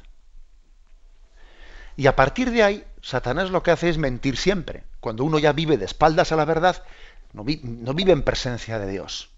[1.99, 4.85] Y a partir de ahí, Satanás lo que hace es mentir siempre.
[5.01, 6.85] Cuando uno ya vive de espaldas a la verdad,
[7.33, 9.31] no, vive en presencia de Dios,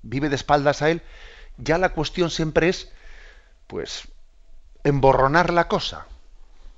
[0.00, 1.02] vive de espaldas a Él,
[1.58, 2.92] ya la cuestión siempre es,
[3.66, 4.06] pues,
[4.84, 6.06] emborronar la cosa,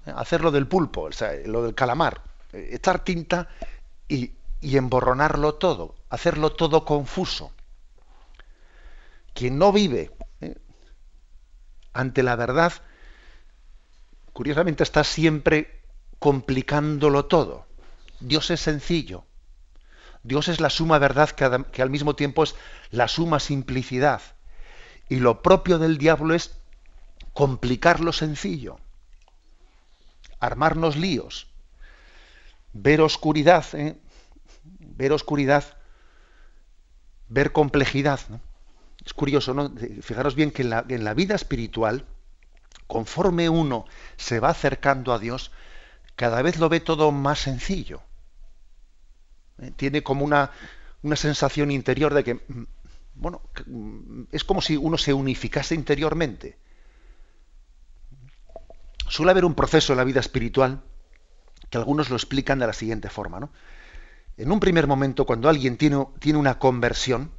[0.06, 0.12] ¿eh?
[0.16, 1.10] hacerlo del pulpo,
[1.44, 2.22] lo del calamar,
[2.54, 3.50] eh, echar tinta
[4.08, 7.52] y, emborronarlo todo, hacerlo todo confuso.
[9.34, 10.56] Quien no vive ¿eh?
[11.92, 12.72] ante la verdad,
[14.38, 15.82] curiosamente está siempre
[16.20, 17.66] complicándolo todo.
[18.20, 19.24] Dios es sencillo.
[20.22, 22.54] Dios es la suma verdad que, al mismo tiempo es
[22.92, 24.22] la suma simplicidad.
[25.08, 26.56] Y lo propio del diablo es
[27.32, 28.78] complicar lo sencillo,
[30.38, 31.48] armarnos líos,
[32.72, 33.98] ver oscuridad, ¿eh?
[34.62, 35.64] ver oscuridad,
[37.28, 38.20] ver complejidad.
[39.04, 39.74] Es curioso, ¿no?
[40.00, 42.06] Fijaros bien que en la, en la vida espiritual,
[42.88, 43.84] conforme uno
[44.16, 45.52] se va acercando a Dios,
[46.16, 48.02] cada vez lo ve todo más sencillo.
[49.58, 50.50] Eh, tiene como una,
[51.02, 52.64] una sensación interior de que, mm,
[53.14, 56.58] bueno, mm, es como si uno se unificase interiormente.
[59.06, 60.82] Suele haber un proceso en la vida espiritual
[61.70, 63.38] que algunos lo explican de la siguiente forma.
[63.38, 63.50] ¿no?
[64.38, 67.32] En un primer momento, cuando alguien tiene, tiene una conversión,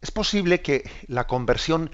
[0.00, 1.90] es posible que la conversión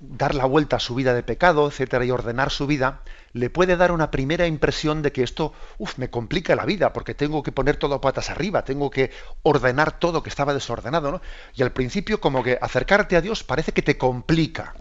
[0.00, 3.02] dar la vuelta a su vida de pecado, etcétera, y ordenar su vida,
[3.32, 7.14] le puede dar una primera impresión de que esto, uf, me complica la vida, porque
[7.14, 9.10] tengo que poner todo patas arriba, tengo que
[9.42, 11.22] ordenar todo que estaba desordenado, ¿no?
[11.54, 14.74] Y al principio, como que acercarte a Dios parece que te complica.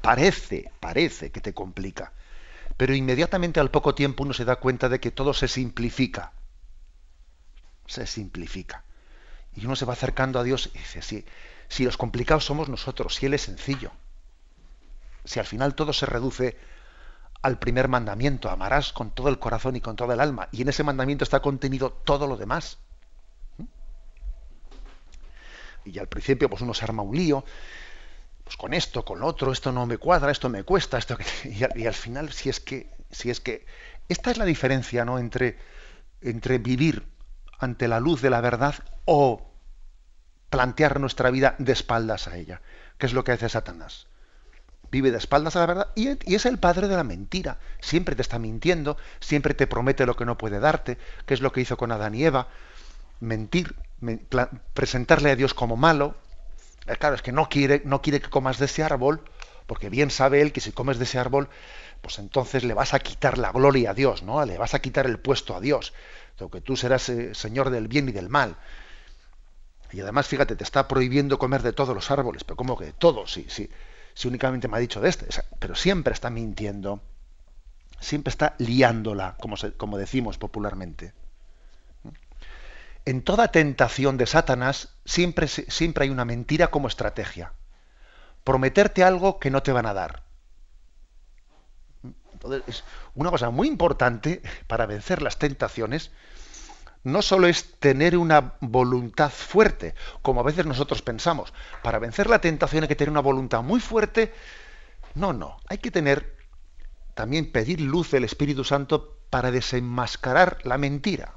[0.00, 2.12] Parece, parece que te complica.
[2.76, 6.32] Pero inmediatamente al poco tiempo uno se da cuenta de que todo se simplifica.
[7.86, 8.84] Se simplifica.
[9.54, 11.24] Y uno se va acercando a Dios y dice, sí,
[11.72, 13.92] si los complicados somos nosotros, si Él es sencillo.
[15.24, 16.58] Si al final todo se reduce
[17.40, 20.68] al primer mandamiento, amarás con todo el corazón y con toda el alma, y en
[20.68, 22.76] ese mandamiento está contenido todo lo demás.
[25.86, 27.42] Y al principio pues uno se arma un lío,
[28.44, 31.86] pues con esto, con lo otro, esto no me cuadra, esto me cuesta, esto y,
[31.86, 33.64] al final si es que si es que
[34.10, 35.18] esta es la diferencia, ¿no?
[35.18, 35.56] entre
[36.20, 37.06] entre vivir
[37.58, 38.74] ante la luz de la verdad
[39.06, 39.51] o
[40.52, 42.60] plantear nuestra vida de espaldas a ella,
[42.98, 44.06] que es lo que hace Satanás.
[44.90, 47.56] Vive de espaldas a la verdad y, es el padre de la mentira.
[47.80, 51.52] Siempre te está mintiendo, siempre te promete lo que no puede darte, que es lo
[51.52, 52.48] que hizo con Adán y Eva.
[53.18, 53.74] Mentir,
[54.74, 56.16] presentarle a Dios como malo.
[56.86, 59.22] Eh, claro, es que no quiere, no quiere que comas de ese árbol,
[59.66, 61.48] porque bien sabe él que si comes de ese árbol,
[62.02, 64.44] pues entonces le vas a quitar la gloria a Dios, ¿no?
[64.44, 65.94] Le vas a quitar el puesto a Dios.
[66.52, 68.56] que tú serás eh, señor del bien y del mal.
[69.92, 72.92] Y además, fíjate, te está prohibiendo comer de todos los árboles, pero ¿cómo que de
[72.92, 73.32] todos?
[73.32, 73.70] Si, si,
[74.14, 75.26] si únicamente me ha dicho de este.
[75.58, 77.02] pero siempre está mintiendo,
[78.00, 81.12] siempre está liándola, como, como decimos popularmente.
[83.04, 87.52] En toda tentación de Satanás siempre, siempre hay una mentira como estrategia.
[88.44, 90.22] Prometerte algo que no te van a dar.
[92.32, 96.12] Entonces, es una cosa muy importante para vencer las tentaciones
[97.04, 101.52] no solo es tener una voluntad fuerte, como a veces nosotros pensamos.
[101.82, 104.32] Para vencer la tentación hay que tener una voluntad muy fuerte.
[105.14, 105.58] No, no.
[105.68, 106.36] Hay que tener
[107.14, 111.34] también pedir luz del Espíritu Santo para desenmascarar la mentira.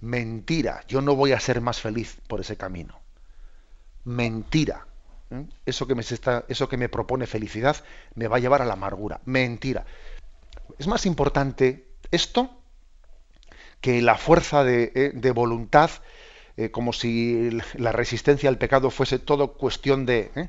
[0.00, 0.82] Mentira.
[0.88, 3.00] Yo no voy a ser más feliz por ese camino.
[4.04, 4.86] Mentira.
[5.30, 5.46] ¿eh?
[5.64, 7.76] Eso que, me está, eso que me propone felicidad
[8.14, 9.20] me va a llevar a la amargura.
[9.24, 9.86] Mentira.
[10.78, 12.55] Es más importante esto
[13.80, 15.90] que la fuerza de, eh, voluntad,
[16.56, 20.48] eh, como si la resistencia al pecado fuese todo cuestión de, eh,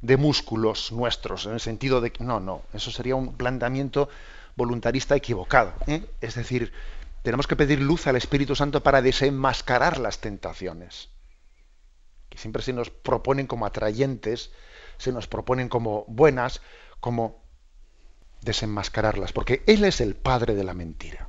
[0.00, 4.08] de músculos nuestros, en el sentido de que no, no, eso sería un planteamiento
[4.56, 5.72] voluntarista equivocado.
[6.20, 6.72] Es decir,
[7.22, 11.08] tenemos que pedir luz al Espíritu Santo para desenmascarar las tentaciones,
[12.28, 14.52] que siempre se nos proponen como atrayentes,
[14.98, 16.60] se nos proponen como buenas,
[17.00, 17.42] como
[18.42, 21.28] desenmascararlas, porque Él es el padre de la mentira.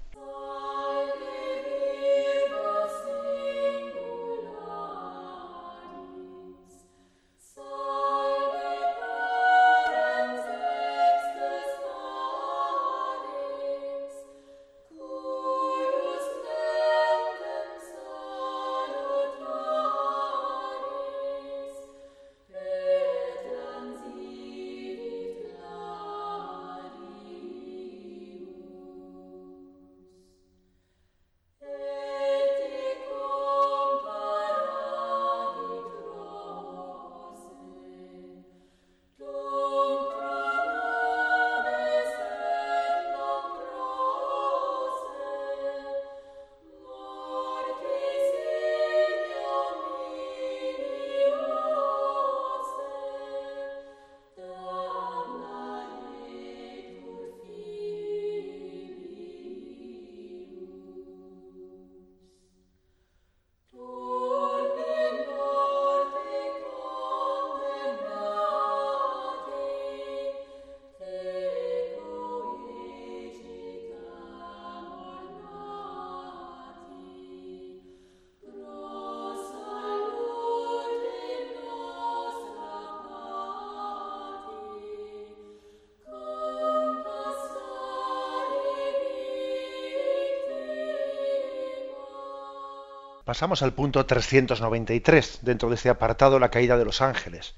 [93.31, 97.55] Pasamos al punto 393, dentro de este apartado, la caída de los ángeles.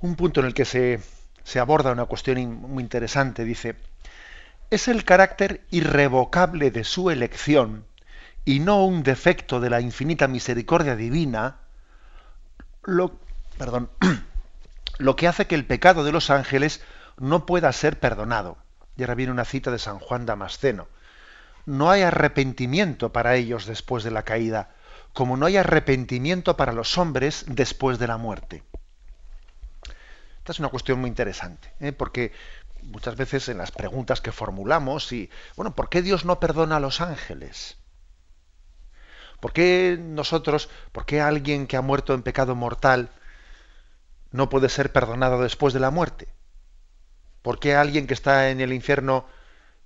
[0.00, 1.02] Un punto en el que se,
[1.60, 3.44] aborda una cuestión muy interesante.
[3.44, 3.76] Dice,
[4.70, 7.84] es el carácter irrevocable de su elección
[8.46, 11.58] y no un defecto de la infinita misericordia divina,
[12.82, 13.20] lo,
[14.98, 16.82] lo que hace que el pecado de los ángeles
[17.18, 18.56] no pueda ser perdonado.
[18.96, 20.88] Y ahora viene una cita de San Juan Damasceno.
[21.66, 24.70] No hay arrepentimiento para ellos después de la caída,
[25.18, 28.62] como no hay arrepentimiento para los hombres después de la muerte.
[30.36, 31.90] Esta es una cuestión muy interesante, ¿eh?
[31.90, 32.30] porque
[32.82, 36.80] muchas veces en las preguntas que formulamos, y, bueno, ¿por qué Dios no perdona a
[36.80, 37.78] los ángeles?
[39.40, 43.10] ¿Por qué nosotros, por qué alguien que ha muerto en pecado mortal
[44.30, 46.28] no puede ser perdonado después de la muerte?
[47.42, 49.26] ¿Por qué alguien que está en el infierno,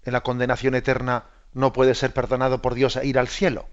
[0.04, 1.24] en la condenación eterna,
[1.54, 3.66] no puede ser perdonado por Dios e ir al cielo?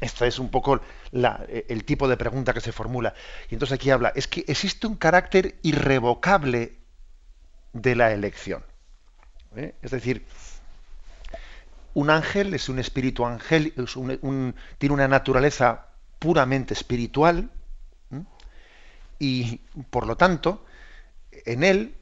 [0.00, 0.80] Esto es un poco
[1.12, 3.14] el tipo de pregunta que se formula.
[3.50, 6.78] Y entonces aquí habla, es que existe un carácter irrevocable
[7.72, 8.64] de la elección.
[9.56, 9.74] ¿eh?
[9.82, 10.24] Es decir,
[11.94, 13.74] un ángel es un espíritu ángel,
[14.78, 15.88] tiene una naturaleza
[16.18, 17.50] puramente espiritual
[19.18, 19.58] y
[19.90, 20.64] por lo tanto,
[21.30, 21.94] en él,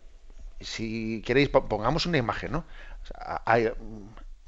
[0.60, 2.64] si queréis, pongamos una imagen, ¿no?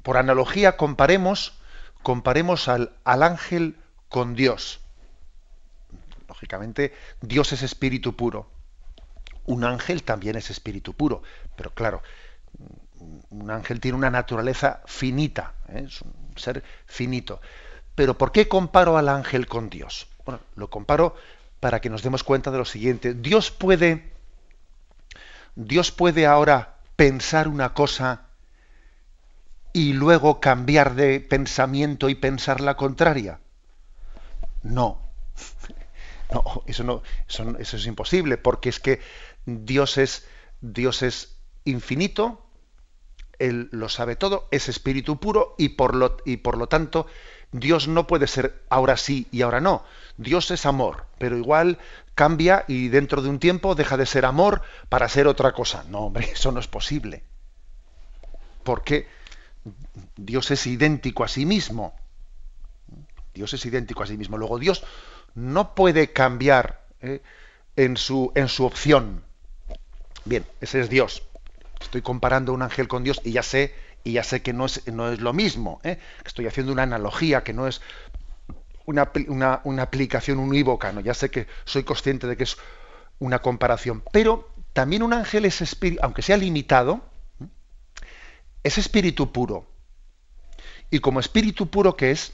[0.03, 1.60] por analogía, comparemos
[2.03, 3.77] comparemos al, al ángel
[4.09, 4.81] con Dios.
[6.27, 8.49] Lógicamente, Dios es espíritu puro.
[9.45, 11.23] Un ángel también es espíritu puro,
[11.55, 12.01] pero claro,
[13.29, 15.83] un ángel tiene una naturaleza finita, ¿eh?
[15.87, 17.41] es un ser finito.
[17.95, 20.07] Pero ¿por qué comparo al ángel con Dios?
[20.25, 21.15] Bueno, lo comparo
[21.59, 23.13] para que nos demos cuenta de lo siguiente.
[23.13, 24.13] Dios puede,
[25.55, 28.27] Dios puede ahora pensar una cosa
[29.73, 33.39] y luego cambiar de pensamiento y pensar la contraria?
[34.63, 34.99] No.
[36.33, 39.01] No, eso no, eso, es imposible, porque es que
[39.45, 40.25] Dios es,
[40.61, 42.45] Dios es infinito,
[43.37, 47.05] Él lo sabe todo, es espíritu puro y por lo, y por lo tanto
[47.51, 49.83] Dios no puede ser ahora sí y ahora no.
[50.17, 51.79] Dios es amor, pero igual
[52.15, 55.83] cambia y dentro de un tiempo deja de ser amor para ser otra cosa.
[55.89, 57.23] No, hombre, eso no es posible.
[58.63, 59.07] Porque
[60.15, 61.93] Dios es idéntico a sí mismo.
[63.33, 64.37] Dios es idéntico a sí mismo.
[64.37, 64.83] Luego Dios
[65.35, 67.21] no puede cambiar ¿eh?
[67.75, 69.23] en, su, en su opción.
[70.25, 71.23] Bien, ese es Dios.
[71.79, 73.73] Estoy comparando un ángel con Dios y ya sé,
[74.03, 75.79] y ya sé que no es, no es lo mismo.
[75.83, 75.97] ¿eh?
[76.25, 77.81] Estoy haciendo una analogía que no es
[78.85, 79.11] una,
[79.63, 80.91] una, aplicación unívoca.
[80.91, 81.01] ¿no?
[81.01, 82.57] Ya sé que soy consciente de que es
[83.19, 84.03] una comparación.
[84.11, 87.01] Pero también un ángel es espíritu, aunque sea limitado,
[88.63, 89.70] es espíritu puro.
[90.91, 92.33] Y como espíritu puro que es,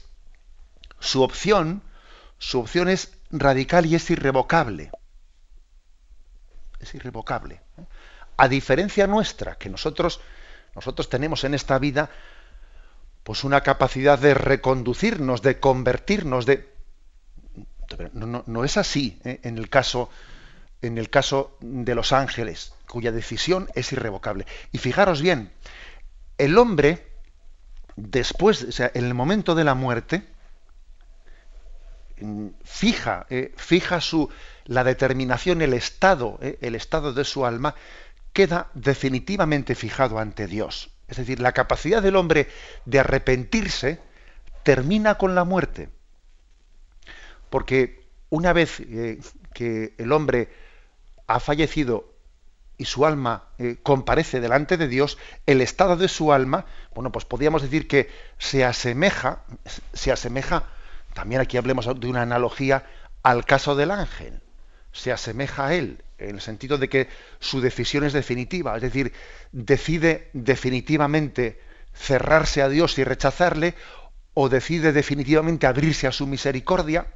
[0.98, 1.82] su opción,
[2.38, 4.90] su opción es radical y es irrevocable.
[6.80, 7.62] Es irrevocable.
[7.78, 7.84] ¿eh?
[8.36, 10.20] A diferencia nuestra, que nosotros,
[10.74, 12.10] nosotros tenemos en esta vida
[13.22, 16.72] pues una capacidad de reconducirnos, de convertirnos, de.
[18.12, 19.40] No, es así ¿eh?
[19.42, 20.10] en, el caso,
[20.82, 24.46] en el caso de los ángeles, cuya decisión es irrevocable.
[24.72, 25.52] Y fijaros bien,
[26.38, 27.07] el hombre,
[27.98, 30.22] después, o sea, en el momento de la muerte,
[32.64, 34.28] fija, eh, fija su,
[34.64, 37.74] la determinación, el estado, eh, el estado de su alma,
[38.32, 40.90] queda definitivamente fijado ante Dios.
[41.08, 42.48] Es decir, la capacidad del hombre
[42.84, 44.00] de arrepentirse
[44.62, 45.88] termina con la muerte.
[47.50, 49.18] Porque una vez eh,
[49.54, 50.50] que el hombre
[51.26, 52.12] ha fallecido
[52.78, 53.44] y su alma
[53.82, 56.64] comparece delante de Dios, el estado de su alma,
[56.94, 58.08] bueno, pues podríamos decir que
[58.38, 59.42] se asemeja,
[59.92, 60.64] se asemeja
[61.18, 62.86] también aquí hablemos de una analogía
[63.24, 64.40] al caso del ángel.
[64.92, 67.08] Se asemeja a él, en el sentido de que
[67.40, 69.12] su decisión es definitiva, es decir,
[69.50, 71.60] decide definitivamente
[71.92, 73.74] cerrarse a Dios y rechazarle,
[74.34, 77.08] o decide definitivamente abrirse a su misericordia,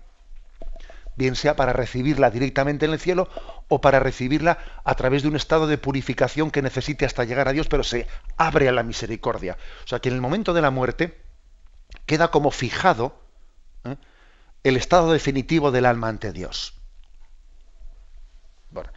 [1.17, 3.29] bien sea para recibirla directamente en el cielo
[3.69, 7.53] o para recibirla a través de un estado de purificación que necesite hasta llegar a
[7.53, 8.07] Dios, pero se
[8.37, 9.57] abre a la misericordia.
[9.85, 11.23] O sea que en el momento de la muerte
[12.07, 13.21] queda como fijado
[13.85, 13.97] ¿eh?
[14.65, 16.75] el estado definitivo del alma ante Dios.
[18.71, 18.91] Bueno,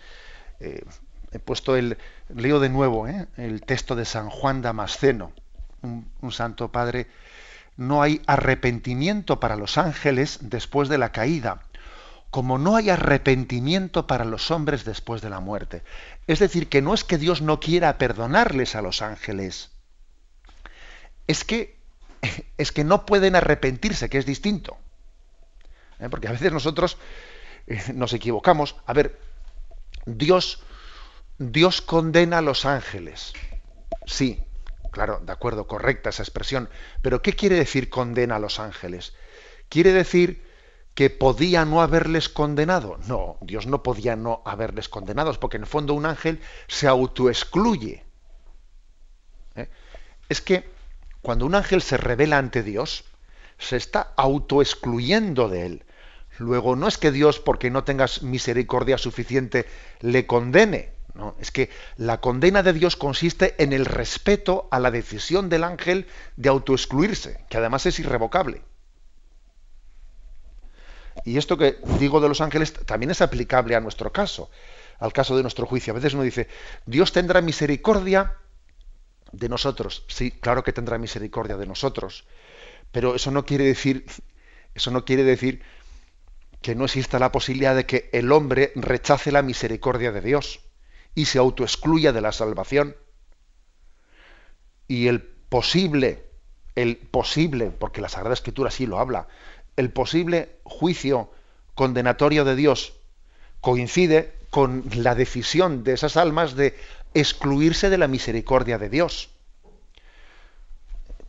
[0.59, 0.83] eh,
[1.31, 1.97] he puesto el,
[2.29, 3.27] leo de nuevo ¿eh?
[3.37, 5.33] el texto de San Juan Damasceno,
[5.81, 7.07] un, un santo padre.
[7.77, 11.59] No hay arrepentimiento para los ángeles después de la caída,
[12.35, 15.83] como no hay arrepentimiento para los hombres después de la muerte.
[16.27, 19.71] Es decir, que no es que Dios no quiera perdonarles a los ángeles,
[21.27, 21.79] es que
[22.57, 24.75] es que no pueden arrepentirse, que es distinto.
[25.97, 26.09] ¿Eh?
[26.09, 26.97] Porque a veces nosotros
[27.67, 28.75] eh, nos equivocamos.
[28.85, 29.17] A ver,
[30.05, 30.61] Dios,
[31.37, 33.31] Dios condena a los ángeles.
[34.07, 34.43] Sí,
[34.91, 36.67] claro, de acuerdo, correcta esa expresión.
[37.01, 39.13] Pero ¿qué quiere decir condena a los ángeles?
[39.69, 40.44] ¿Quiere decir
[40.95, 42.97] que podía no haberles condenado?
[43.07, 48.03] No, Dios no podía no haberles condenado, porque en el fondo un ángel se autoexcluye.
[49.55, 49.69] ¿Eh?
[50.29, 50.67] Es que
[51.21, 53.03] cuando un ángel se revela ante Dios,
[53.57, 55.85] se está autoexcluyendo de él.
[56.37, 59.65] Luego, no es que Dios, porque no tengas misericordia suficiente,
[59.99, 60.93] le condene.
[61.13, 65.63] No, es que la condena de Dios consiste en el respeto a la decisión del
[65.63, 68.61] ángel de autoexcluirse, que además es irrevocable.
[71.23, 74.49] Y esto que digo de los ángeles también es aplicable a nuestro caso,
[74.99, 75.91] al caso de nuestro juicio.
[75.91, 76.47] A veces uno dice,
[76.85, 78.35] Dios tendrá misericordia
[79.31, 80.03] de nosotros.
[80.07, 82.25] Sí, claro que tendrá misericordia de nosotros.
[82.91, 84.05] Pero eso no quiere decir,
[84.73, 85.61] eso no quiere decir
[86.61, 90.61] que no exista la posibilidad de que el hombre rechace la misericordia de Dios
[91.13, 92.95] y se autoexcluya de la salvación.
[94.87, 96.25] Y el posible,
[96.75, 99.27] el posible, porque la Sagrada Escritura sí lo habla,
[99.75, 101.31] el posible juicio
[101.73, 102.93] condenatorio de Dios
[103.61, 106.77] coincide con la decisión de esas almas de
[107.13, 109.29] excluirse de la misericordia de Dios.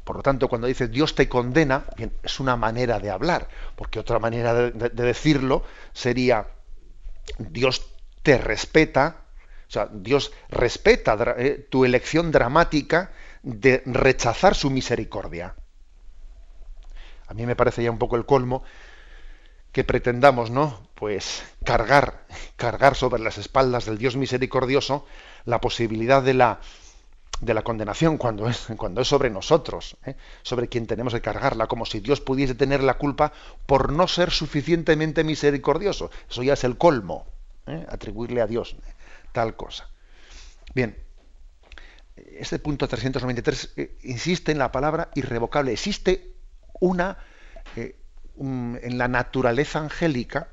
[0.05, 1.84] Por lo tanto, cuando dice Dios te condena,
[2.22, 6.47] es una manera de hablar, porque otra manera de, decirlo sería
[7.38, 7.88] Dios
[8.22, 9.16] te respeta,
[9.68, 13.11] o sea, Dios respeta eh, tu elección dramática
[13.42, 15.57] de rechazar su misericordia.
[17.27, 18.62] A mí me parece ya un poco el colmo
[19.72, 20.89] que pretendamos, ¿no?
[20.95, 25.05] Pues cargar, cargar sobre las espaldas del Dios misericordioso
[25.45, 26.61] la posibilidad de la,
[27.41, 30.16] de la condenación cuando es, cuando es sobre nosotros, ¿eh?
[30.43, 33.33] sobre quien tenemos que cargarla, como si Dios pudiese tener la culpa
[33.66, 36.11] por no ser suficientemente misericordioso.
[36.29, 37.27] Eso ya es el colmo,
[37.66, 37.87] ¿eh?
[37.89, 38.77] atribuirle a Dios
[39.33, 39.89] tal cosa.
[40.74, 40.97] Bien,
[42.16, 45.72] este punto 393 eh, insiste en la palabra irrevocable.
[45.72, 46.36] Existe
[46.81, 47.18] una,
[47.77, 47.97] eh,
[48.39, 50.49] en la naturaleza angélica,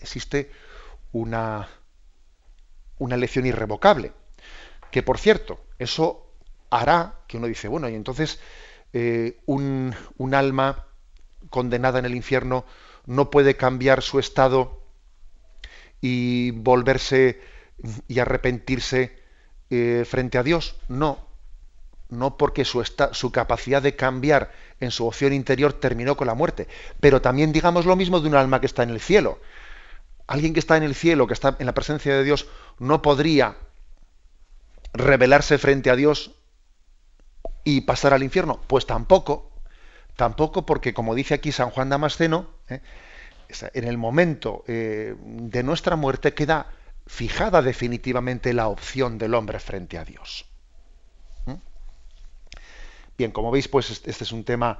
[0.00, 0.50] existe
[1.12, 1.68] una,
[2.98, 4.12] una elección irrevocable.
[4.90, 6.32] Que por cierto, eso
[6.70, 8.40] hará que uno dice, bueno, y entonces
[8.92, 10.86] eh, un, un, alma
[11.50, 12.64] condenada en el infierno
[13.06, 14.82] no puede cambiar su estado
[16.00, 17.40] y volverse
[18.06, 19.18] y arrepentirse
[19.70, 20.76] eh, frente a Dios.
[20.88, 21.26] No,
[22.08, 26.68] no porque su, su capacidad de cambiar en su opción interior terminó con la muerte.
[27.00, 29.40] Pero también digamos lo mismo de un alma que está en el cielo.
[30.26, 32.48] Alguien que está en el cielo, que está en la presencia de Dios,
[32.78, 33.56] no podría
[34.92, 36.32] rebelarse frente a Dios
[37.64, 38.60] y pasar al infierno?
[38.66, 39.50] Pues tampoco,
[40.16, 42.80] tampoco porque como dice aquí San Juan Damasceno, ¿eh?
[43.74, 46.66] en el momento eh, de nuestra muerte queda
[47.06, 50.46] fijada definitivamente la opción del hombre frente a Dios.
[53.18, 54.78] Bien, como veis, pues este es un tema,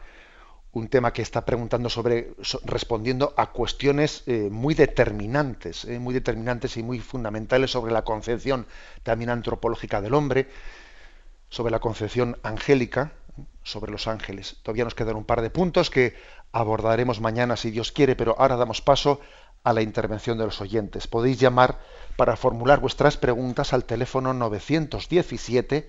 [0.71, 6.85] un tema que está preguntando sobre, respondiendo a cuestiones eh, muy determinantes, muy determinantes y
[6.85, 8.69] muy fundamentales sobre la concepción
[9.03, 10.47] también antropológica del hombre,
[11.49, 13.11] sobre la concepción angélica,
[13.65, 14.59] sobre los ángeles.
[14.63, 16.15] Todavía nos quedan un par de puntos que
[16.53, 19.21] abordaremos mañana si Dios quiere, pero ahora damos paso
[19.65, 21.09] a la intervención de los oyentes.
[21.09, 21.81] Podéis llamar
[22.15, 25.89] para formular vuestras preguntas al teléfono 917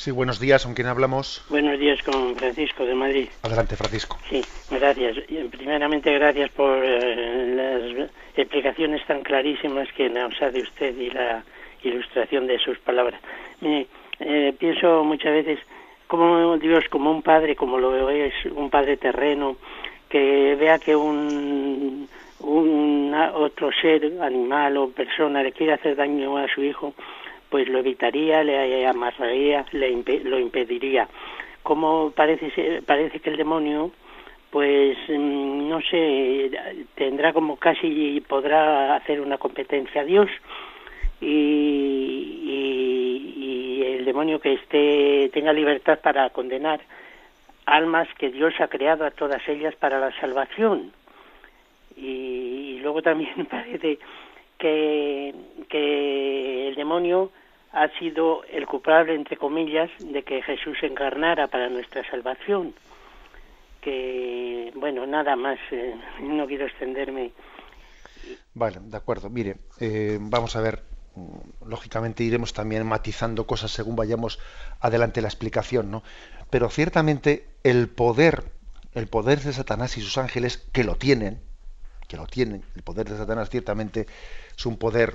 [0.00, 1.44] Sí, buenos días, ¿con quién hablamos?
[1.50, 3.28] Buenos días, con Francisco de Madrid.
[3.42, 4.16] Adelante, Francisco.
[4.30, 4.40] Sí,
[4.70, 5.18] gracias.
[5.50, 11.44] Primeramente, gracias por eh, las explicaciones tan clarísimas que nos ha de usted y la
[11.82, 13.20] ilustración de sus palabras.
[13.60, 15.58] Eh, pienso muchas veces
[16.06, 19.58] como Dios, como un padre, como lo es un padre terreno,
[20.08, 26.48] que vea que un, un otro ser, animal o persona le quiere hacer daño a
[26.48, 26.94] su hijo,
[27.50, 29.90] pues lo evitaría, le amarraría, le
[30.24, 31.08] lo impediría.
[31.62, 33.90] Como parece, parece que el demonio,
[34.50, 36.50] pues mm, no sé,
[36.94, 40.30] tendrá como casi podrá hacer una competencia a Dios
[41.20, 41.26] y,
[42.46, 46.80] y, el demonio que esté tenga libertad para condenar
[47.66, 50.92] almas que Dios ha creado a todas ellas para la salvación.
[51.96, 53.98] Y, y luego también parece
[54.58, 55.34] que,
[55.68, 57.30] que el demonio
[57.72, 62.74] ha sido el culpable, entre comillas, de que Jesús encarnara para nuestra salvación.
[63.80, 67.32] Que, bueno, nada más, eh, no quiero extenderme.
[68.54, 69.30] Vale, de acuerdo.
[69.30, 70.82] Mire, eh, vamos a ver,
[71.64, 74.38] lógicamente iremos también matizando cosas según vayamos
[74.80, 76.02] adelante la explicación, ¿no?
[76.50, 78.44] Pero ciertamente el poder,
[78.94, 81.40] el poder de Satanás y sus ángeles, que lo tienen,
[82.08, 84.06] que lo tienen, el poder de Satanás ciertamente
[84.56, 85.14] es un poder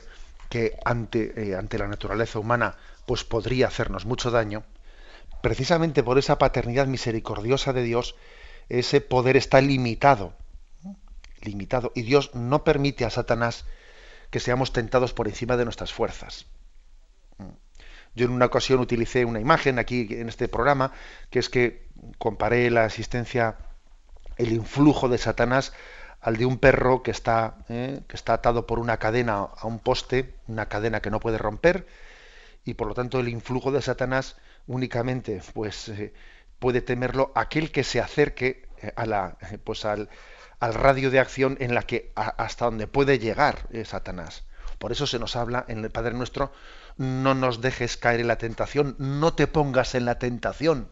[0.56, 4.64] que ante, eh, ante la naturaleza humana pues podría hacernos mucho daño,
[5.42, 8.16] precisamente por esa paternidad misericordiosa de Dios,
[8.70, 10.32] ese poder está limitado,
[11.42, 13.66] limitado, y Dios no permite a Satanás
[14.30, 16.46] que seamos tentados por encima de nuestras fuerzas.
[18.16, 20.94] Yo en una ocasión utilicé una imagen aquí en este programa,
[21.32, 23.58] que es que comparé la asistencia,
[24.38, 25.74] el influjo de Satanás
[26.26, 29.78] al de un perro que está, eh, que está atado por una cadena a un
[29.78, 31.86] poste, una cadena que no puede romper,
[32.64, 36.14] y por lo tanto el influjo de Satanás únicamente pues, eh,
[36.58, 40.10] puede temerlo aquel que se acerque eh, a la, pues al,
[40.60, 44.46] al, radio de acción en la que hasta donde puede llegar Satanás.
[44.80, 46.52] Por eso se nos habla en el Padre Nuestro,
[46.98, 50.90] no nos dejes caer en la tentación, no te pongas en la tentación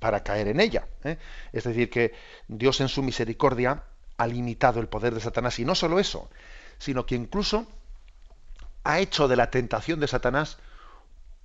[0.00, 0.86] para caer en ella.
[1.04, 1.18] ¿eh?
[1.52, 2.14] Es decir, que
[2.48, 3.82] Dios en su misericordia
[4.16, 6.30] ha limitado el poder de Satanás y no solo eso,
[6.78, 7.66] sino que incluso
[8.84, 10.58] ha hecho de la tentación de Satanás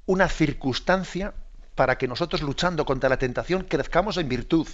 [0.05, 1.33] una circunstancia
[1.75, 4.67] para que nosotros luchando contra la tentación crezcamos en virtud.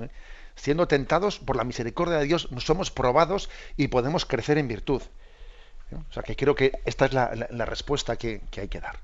[0.00, 0.08] ¿Eh?
[0.54, 5.02] Siendo tentados por la misericordia de Dios, somos probados y podemos crecer en virtud.
[5.90, 5.96] ¿Eh?
[6.10, 7.26] O sea que creo que esta es la,
[7.64, 8.98] respuesta que, hay que dar.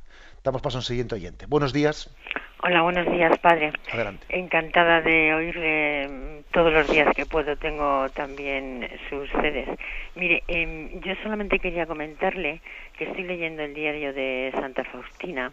[0.45, 1.47] Damos paso a un siguiente oyente.
[1.47, 2.14] Buenos días.
[2.62, 3.72] Hola, buenos días, padre.
[3.90, 4.26] Adelante.
[4.28, 7.57] Encantada de oírle mm, todos los días que puedo.
[7.57, 9.66] Tengo también sus sedes.
[10.14, 12.61] Mire, em, yo solamente quería comentarle
[12.99, 15.51] que estoy leyendo el diario de Santa Faustina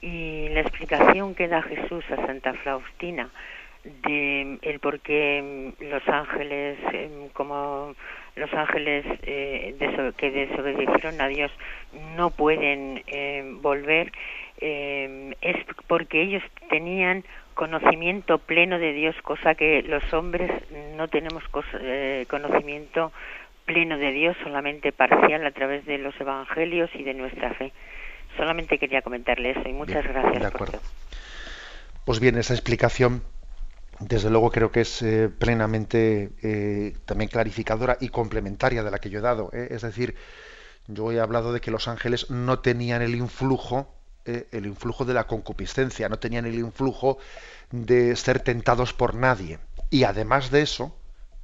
[0.00, 3.30] y la explicación que da Jesús a Santa Faustina
[3.84, 7.94] de el por qué mm, los ángeles, em, como
[8.36, 9.74] los ángeles eh,
[10.16, 11.52] que desobedecieron a Dios,
[12.16, 14.12] no pueden em, volver
[14.60, 15.56] eh, es
[15.86, 17.24] porque ellos tenían
[17.54, 20.50] conocimiento pleno de Dios, cosa que los hombres
[20.96, 21.42] no tenemos
[21.80, 23.12] eh, conocimiento
[23.64, 27.72] pleno de Dios, solamente parcial a través de los evangelios y de nuestra fe.
[28.36, 30.40] Solamente quería comentarle eso y muchas gracias.
[30.40, 30.80] De acuerdo.
[32.04, 33.22] Pues bien, esa explicación,
[34.00, 39.10] desde luego creo que es eh, plenamente eh, también clarificadora y complementaria de la que
[39.10, 39.50] yo he dado.
[39.52, 40.16] Es decir,
[40.86, 43.94] yo he hablado de que los ángeles no tenían el influjo
[44.26, 47.18] eh, el influjo de la concupiscencia, no tenían el influjo
[47.70, 49.58] de ser tentados por nadie.
[49.90, 50.96] Y además de eso,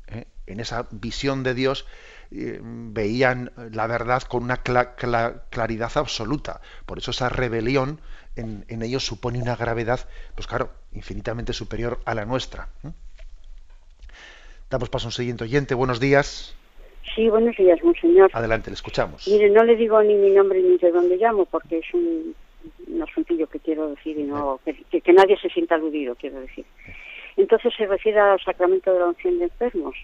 [0.07, 1.85] eh, en esa visión de Dios,
[2.31, 6.63] eh, veían la verdad con una claridad absoluta.
[6.87, 8.01] Por eso esa rebelión
[8.37, 12.69] en, ellos supone una gravedad, pues claro, infinitamente superior a la nuestra.
[14.69, 15.75] Damos paso a un siguiente oyente.
[15.75, 16.55] Buenos días.
[17.15, 18.31] Sí, buenos días, monseñor.
[18.33, 19.27] Adelante, le escuchamos.
[19.27, 22.35] Mire, no le digo ni mi nombre ni de dónde llamo, porque es un
[22.87, 26.65] un asuntillo que quiero decir y no que, que, nadie se sienta aludido, quiero decir.
[27.37, 29.97] Entonces se refiere al sacramento de la unción de enfermos.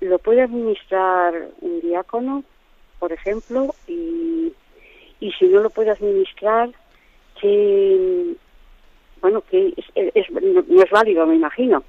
[0.00, 2.44] Lo puede administrar un diácono,
[2.98, 4.52] por ejemplo, y,
[5.20, 6.70] y si no lo puede administrar,
[7.40, 8.34] que
[9.20, 11.82] bueno, que es, no es válido, me imagino,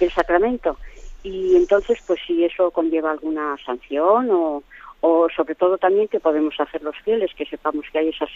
[0.00, 0.76] el sacramento.
[1.22, 4.62] Y entonces, pues si eso conlleva alguna sanción o,
[5.00, 8.30] o sobre todo también que podemos hacer los fieles, que sepamos que hay esas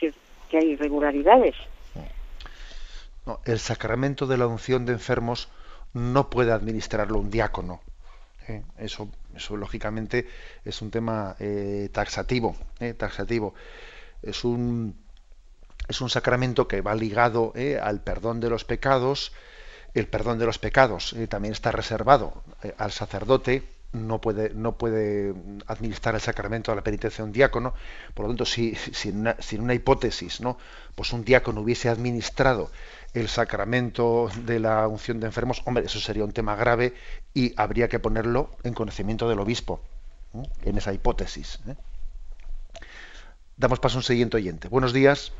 [0.51, 1.57] que hay irregularidades.
[3.45, 5.49] el sacramento de la unción de enfermos
[5.95, 7.81] no puede administrarlo un diácono.
[8.49, 8.63] ¿eh?
[8.79, 10.27] Eso, eso lógicamente
[10.65, 12.95] es un tema eh, taxativo, ¿eh?
[12.95, 13.55] taxativo.
[14.23, 14.95] Es un
[15.93, 19.32] es un sacramento que va ligado al perdón de los pecados.
[19.95, 22.43] El perdón de los pecados también está reservado
[22.78, 23.62] al sacerdote
[23.93, 25.34] no puede, no puede
[25.66, 27.74] administrar el sacramento de la penitencia un diácono.
[28.14, 30.59] Por lo tanto, si, si, en una, una hipótesis, ¿no?
[30.95, 32.70] pues un diácono hubiese administrado
[33.14, 36.95] el sacramento de la unción de enfermos, hombre, eso sería un tema grave
[37.34, 39.82] y habría que ponerlo en conocimiento del obispo,
[40.62, 41.61] en esa hipótesis.
[41.68, 41.74] ¿eh?
[43.57, 44.68] Damos paso a un siguiente oyente.
[44.68, 45.32] Buenos días.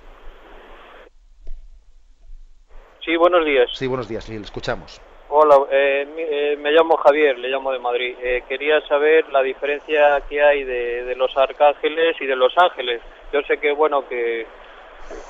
[3.05, 3.69] Sí, buenos días.
[3.75, 5.01] Sí, buenos días, le escuchamos.
[5.29, 8.15] Hola, eh, eh, me llamo Javier, le llamo de Madrid.
[8.23, 13.03] Eh, quería saber la diferencia que hay de, los arcángeles y de los ángeles.
[13.33, 14.47] Yo sé que, bueno, que,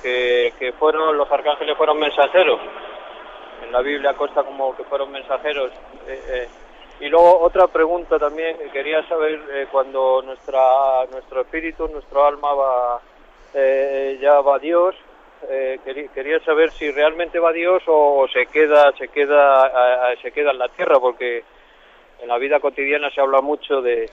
[0.02, 2.60] que, fueron los arcángeles fueron mensajeros.
[3.64, 5.72] En la Biblia consta como que fueron mensajeros.
[7.00, 13.00] y luego otra pregunta también, quería saber cuando nuestra, nuestro espíritu, nuestro alma va,
[14.20, 14.94] ya va a Dios,
[15.48, 15.78] eh,
[16.14, 20.68] quería, saber si realmente va Dios o se queda, se queda, se queda en la
[20.68, 21.42] tierra, porque
[22.20, 24.08] en la vida cotidiana se habla mucho de,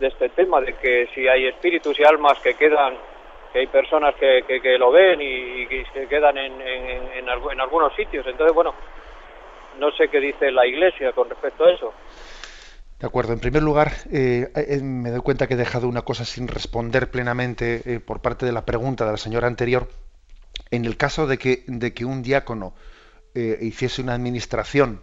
[0.00, 2.94] este tema, de que si hay espíritus y almas que quedan,
[3.52, 7.94] que hay personas que, que, lo ven y, que se quedan en, en, en, algunos
[7.94, 8.26] sitios.
[8.26, 8.74] Entonces, bueno,
[9.78, 11.92] no sé qué dice la Iglesia con respecto a eso.
[12.98, 13.32] De acuerdo.
[13.32, 17.10] En primer lugar, eh, eh, me doy cuenta que he dejado una cosa sin responder
[17.10, 19.88] plenamente por parte de la pregunta de la señora anterior
[20.72, 22.74] en el caso de que, de que un diácono
[23.34, 25.02] eh, hiciese una administración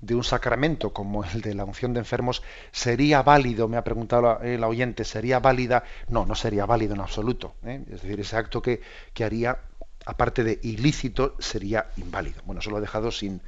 [0.00, 2.40] de un sacramento como el de la unción de enfermos,
[2.70, 3.66] ¿sería válido?
[3.66, 5.82] Me ha preguntado el oyente, ¿sería válida?
[6.08, 7.56] No, no sería válido en absoluto.
[7.64, 7.82] ¿eh?
[7.90, 8.80] Es decir, ese acto que,
[9.20, 9.58] haría,
[10.06, 12.40] aparte de ilícito, sería inválido.
[12.44, 13.40] Bueno, eso lo he dejado sin,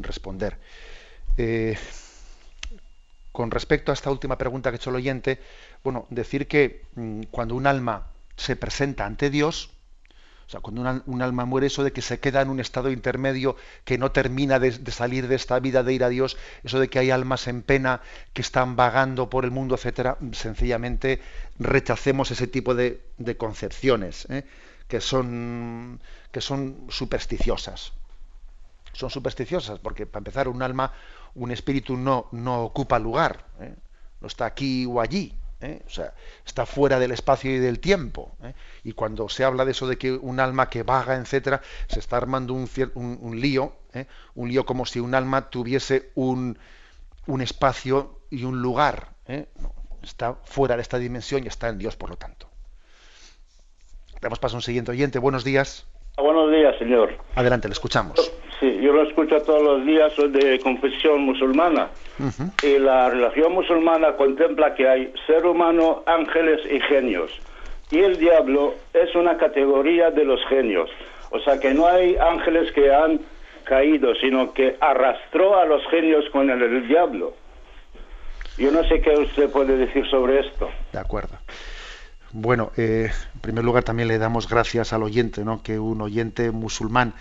[0.00, 0.58] responder.
[1.36, 1.76] Eh,
[3.32, 5.40] con respecto a esta última pregunta que ha hecho el oyente,
[5.82, 9.73] bueno, decir que mm, cuando un alma se presenta ante Dios,
[10.46, 13.56] O sea, cuando un alma muere, eso de que se queda en un estado intermedio,
[13.84, 16.98] que no termina de, salir de esta vida, de ir a Dios, eso de que
[16.98, 21.20] hay almas en pena que están vagando por el mundo, etcétera, sencillamente
[21.58, 23.00] rechacemos ese tipo de,
[23.38, 24.44] concepciones ¿eh?
[24.86, 26.00] que son
[26.88, 27.92] supersticiosas.
[28.94, 30.92] Son supersticiosas porque, para empezar, un alma,
[31.34, 33.74] un espíritu no, no ocupa lugar, ¿eh?
[34.20, 35.34] no está aquí o allí,
[35.64, 35.82] ¿eh?
[35.86, 36.12] o sea,
[36.46, 38.36] está fuera del espacio y del tiempo.
[38.42, 38.54] ¿eh?
[38.84, 42.16] Y cuando se habla de eso de que un alma que vaga, etcétera, se está
[42.16, 44.06] armando un, un, lío, ¿eh?
[44.34, 46.58] un lío como si un alma tuviese un,
[47.26, 49.08] un espacio y un lugar.
[50.02, 52.48] está fuera de esta dimensión y está en Dios, por lo tanto.
[54.20, 55.18] Damos paso a un siguiente oyente.
[55.18, 55.86] Buenos días.
[56.16, 57.18] Buenos días, señor.
[57.34, 58.32] Adelante, le escuchamos.
[58.64, 61.88] Sí, yo lo escucho todos los días, soy de confesión musulmana.
[62.62, 67.30] Y la religión musulmana contempla que hay ser humano, ángeles y genios.
[67.90, 70.88] Y el diablo es una categoría de los genios.
[71.28, 73.20] O sea que no hay ángeles que han
[73.64, 77.34] caído, sino que arrastró a los genios con el, el diablo.
[78.56, 80.70] Yo no sé qué usted puede decir sobre esto.
[80.90, 81.36] De acuerdo.
[82.32, 85.62] Bueno, eh, en primer lugar también le damos gracias al oyente, ¿no?
[85.62, 87.12] que un oyente musulmán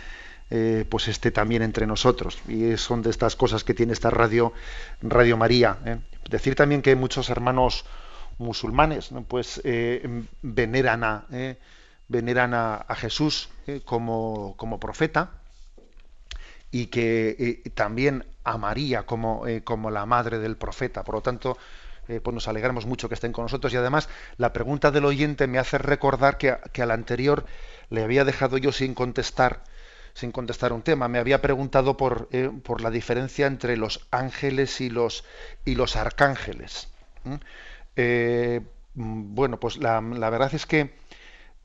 [0.49, 2.39] eh, pues esté también entre nosotros.
[2.47, 4.53] Y son de estas cosas que tiene esta radio,
[5.01, 5.77] Radio María.
[5.85, 5.97] ¿eh?
[6.29, 7.85] Decir también que muchos hermanos
[8.39, 9.61] musulmanes pues
[10.41, 11.25] veneran a
[12.07, 13.49] veneran a, Jesús
[13.85, 15.31] como, como, profeta
[16.71, 21.03] y que también a María como, como la madre del profeta.
[21.03, 21.57] Por lo tanto,
[22.09, 25.47] eh, pues nos alegramos mucho que estén con nosotros y además la pregunta del oyente
[25.47, 27.45] me hace recordar que, que al anterior
[27.89, 29.63] le había dejado yo sin contestar
[30.14, 31.07] sin contestar un tema.
[31.07, 35.24] Me había preguntado por, eh, por la diferencia entre los ángeles y los,
[35.66, 36.89] y los arcángeles.
[37.95, 38.61] Eh,
[38.95, 40.93] mm, bueno, pues la, la, verdad es que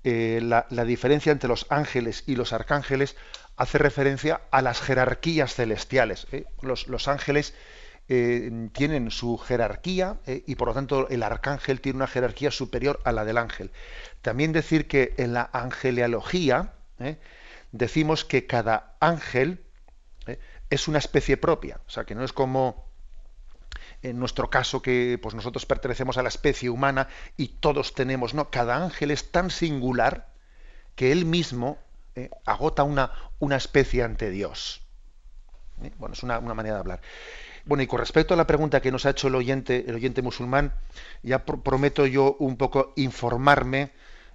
[0.05, 3.17] la, la, diferencia entre los ángeles y los arcángeles
[3.57, 6.27] hace referencia a las jerarquías celestiales.
[6.63, 7.55] Los, los ángeles
[8.11, 13.01] eh, tienen su jerarquía eh, y por lo tanto el arcángel tiene una jerarquía superior
[13.05, 13.71] a la del ángel.
[14.23, 17.19] También decir que en la angeleología eh,
[17.73, 19.65] decimos que cada ángel
[20.71, 22.89] es una especie propia, o sea que no es como
[24.03, 28.51] en nuestro caso que pues nosotros pertenecemos a la especie humana y todos tenemos, no,
[28.51, 30.29] cada ángel es tan singular
[30.95, 31.79] que él mismo
[32.45, 34.83] agota una, una especie ante Dios.
[35.99, 37.01] Bueno, es una, una manera de hablar.
[37.65, 40.23] Bueno, y con respecto a la pregunta que nos ha hecho el oyente, el oyente
[40.23, 40.75] musulmán,
[41.23, 43.93] ya prometo yo un poco informarme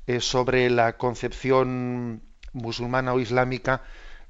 [0.08, 2.22] eh, sobre la concepción
[2.54, 3.82] musulmana o islámica,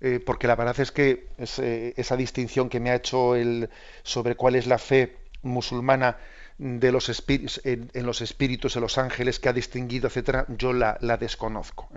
[0.02, 3.70] eh, porque la verdad es que eh, esa distinción que me ha hecho el,
[4.04, 6.18] sobre cuál es la fe musulmana
[6.58, 10.98] de los espíritus, en, los espíritus, en los ángeles que ha distinguido, etcétera, yo la,
[11.02, 11.90] la desconozco.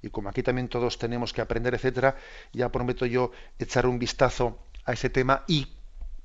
[0.00, 2.16] Y como aquí también todos tenemos que aprender, etcétera,
[2.52, 5.68] ya prometo yo echar un vistazo a ese tema y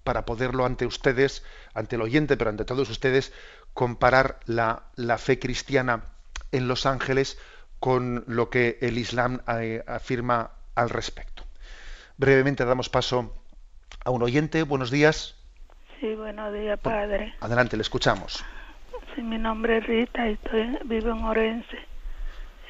[0.04, 1.44] para poderlo ante ustedes,
[1.74, 3.34] ante el oyente, pero ante todos ustedes,
[3.74, 6.06] comparar la, la fe cristiana
[6.52, 7.38] en los ángeles
[7.82, 11.44] con lo que el Islam eh, afirma al respecto.
[12.16, 13.34] Brevemente damos paso
[14.06, 14.62] a un oyente.
[14.62, 15.36] Buenos días.
[16.00, 17.34] Sí, buenos días, padre.
[17.40, 18.46] Adelante, le escuchamos.
[19.16, 21.80] Sí, mi nombre es Rita y estoy, vivo en Orense.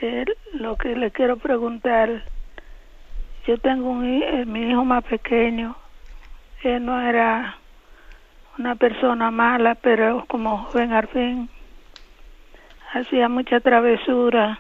[0.02, 2.24] Eh, lo que le quiero preguntar,
[3.46, 5.76] yo tengo un, eh, mi hijo más pequeño,
[6.64, 7.58] él no era
[8.58, 11.50] una persona mala, pero como joven al fin
[12.94, 14.58] hacía mucha travesura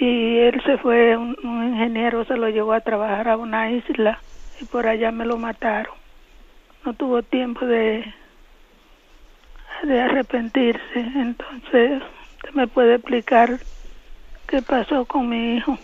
[0.00, 4.20] y él se fue, un, ingeniero se lo llevó a trabajar a una isla
[4.60, 5.94] y por allá me lo mataron.
[6.84, 8.04] No tuvo tiempo de,
[9.84, 12.02] de arrepentirse, entonces
[12.36, 13.58] usted me puede explicar
[14.46, 15.78] qué pasó con mi hijo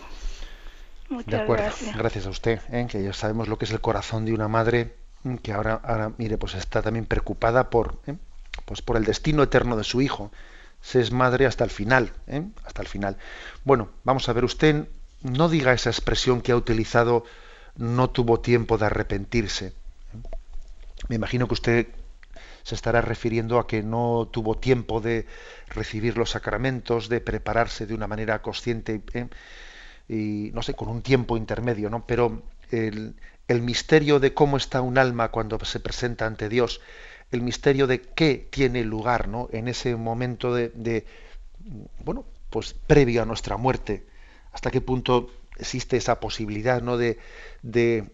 [1.25, 2.25] de acuerdo, gracias.
[2.25, 2.87] a usted, ¿eh?
[2.89, 6.11] que ya sabemos lo que es el corazón de una madre mm, que ahora, ahora
[6.17, 8.15] mire, pues está también preocupada por, ¿eh?
[8.65, 10.31] pues por el destino eterno de su hijo.
[10.81, 12.43] Se es madre hasta el final, ¿eh?
[12.65, 13.17] hasta el final.
[13.63, 14.87] Bueno, vamos a ver, usted
[15.21, 17.23] no diga esa expresión que ha utilizado,
[17.75, 19.73] no tuvo tiempo de arrepentirse.
[21.07, 21.87] Me imagino que usted
[22.63, 25.25] se estará refiriendo a que no tuvo tiempo de
[25.67, 29.01] recibir los sacramentos, de prepararse de una manera consciente.
[29.13, 29.27] ¿eh?
[30.11, 32.05] y no sé, con un tiempo intermedio, ¿no?
[32.05, 33.15] Pero el,
[33.47, 36.81] el, misterio de cómo está un alma cuando se presenta ante Dios,
[37.31, 39.49] el misterio de qué tiene lugar, ¿no?
[39.51, 41.05] En ese momento de, de
[42.03, 44.05] bueno, pues previo a nuestra muerte,
[44.51, 46.97] hasta qué punto existe esa posibilidad, ¿no?
[46.97, 47.19] De,
[47.61, 48.11] de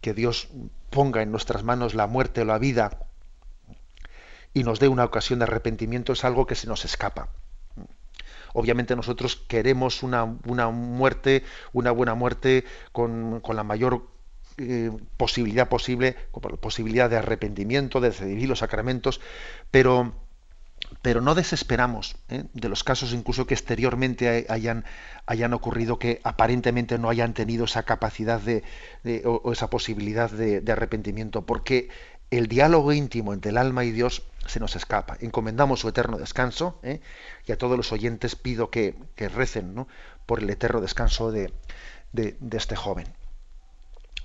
[0.00, 0.48] que Dios
[0.90, 3.06] ponga en nuestras manos la muerte o la vida
[4.56, 7.28] y nos dé una ocasión de arrepentimiento es algo que se nos escapa.
[8.54, 14.08] obviamente nosotros queremos una, una muerte, una buena muerte con, con la mayor
[14.58, 16.16] eh, posibilidad posible,
[16.60, 19.20] posibilidad de arrepentimiento, de recibir los sacramentos,
[19.70, 20.14] pero,
[21.02, 22.44] pero no desesperamos ¿eh?
[22.54, 24.86] de los casos incluso que exteriormente hayan,
[25.26, 28.62] hayan ocurrido que aparentemente no hayan tenido esa capacidad de,
[29.26, 31.90] o, esa posibilidad de, arrepentimiento, porque
[32.30, 35.18] el diálogo íntimo entre el alma y Dios se nos escapa.
[35.20, 37.00] Encomendamos su eterno descanso ¿eh?
[37.46, 39.86] y a todos los oyentes pido que, recen
[40.24, 41.52] por el eterno descanso de,
[42.12, 43.06] de este joven.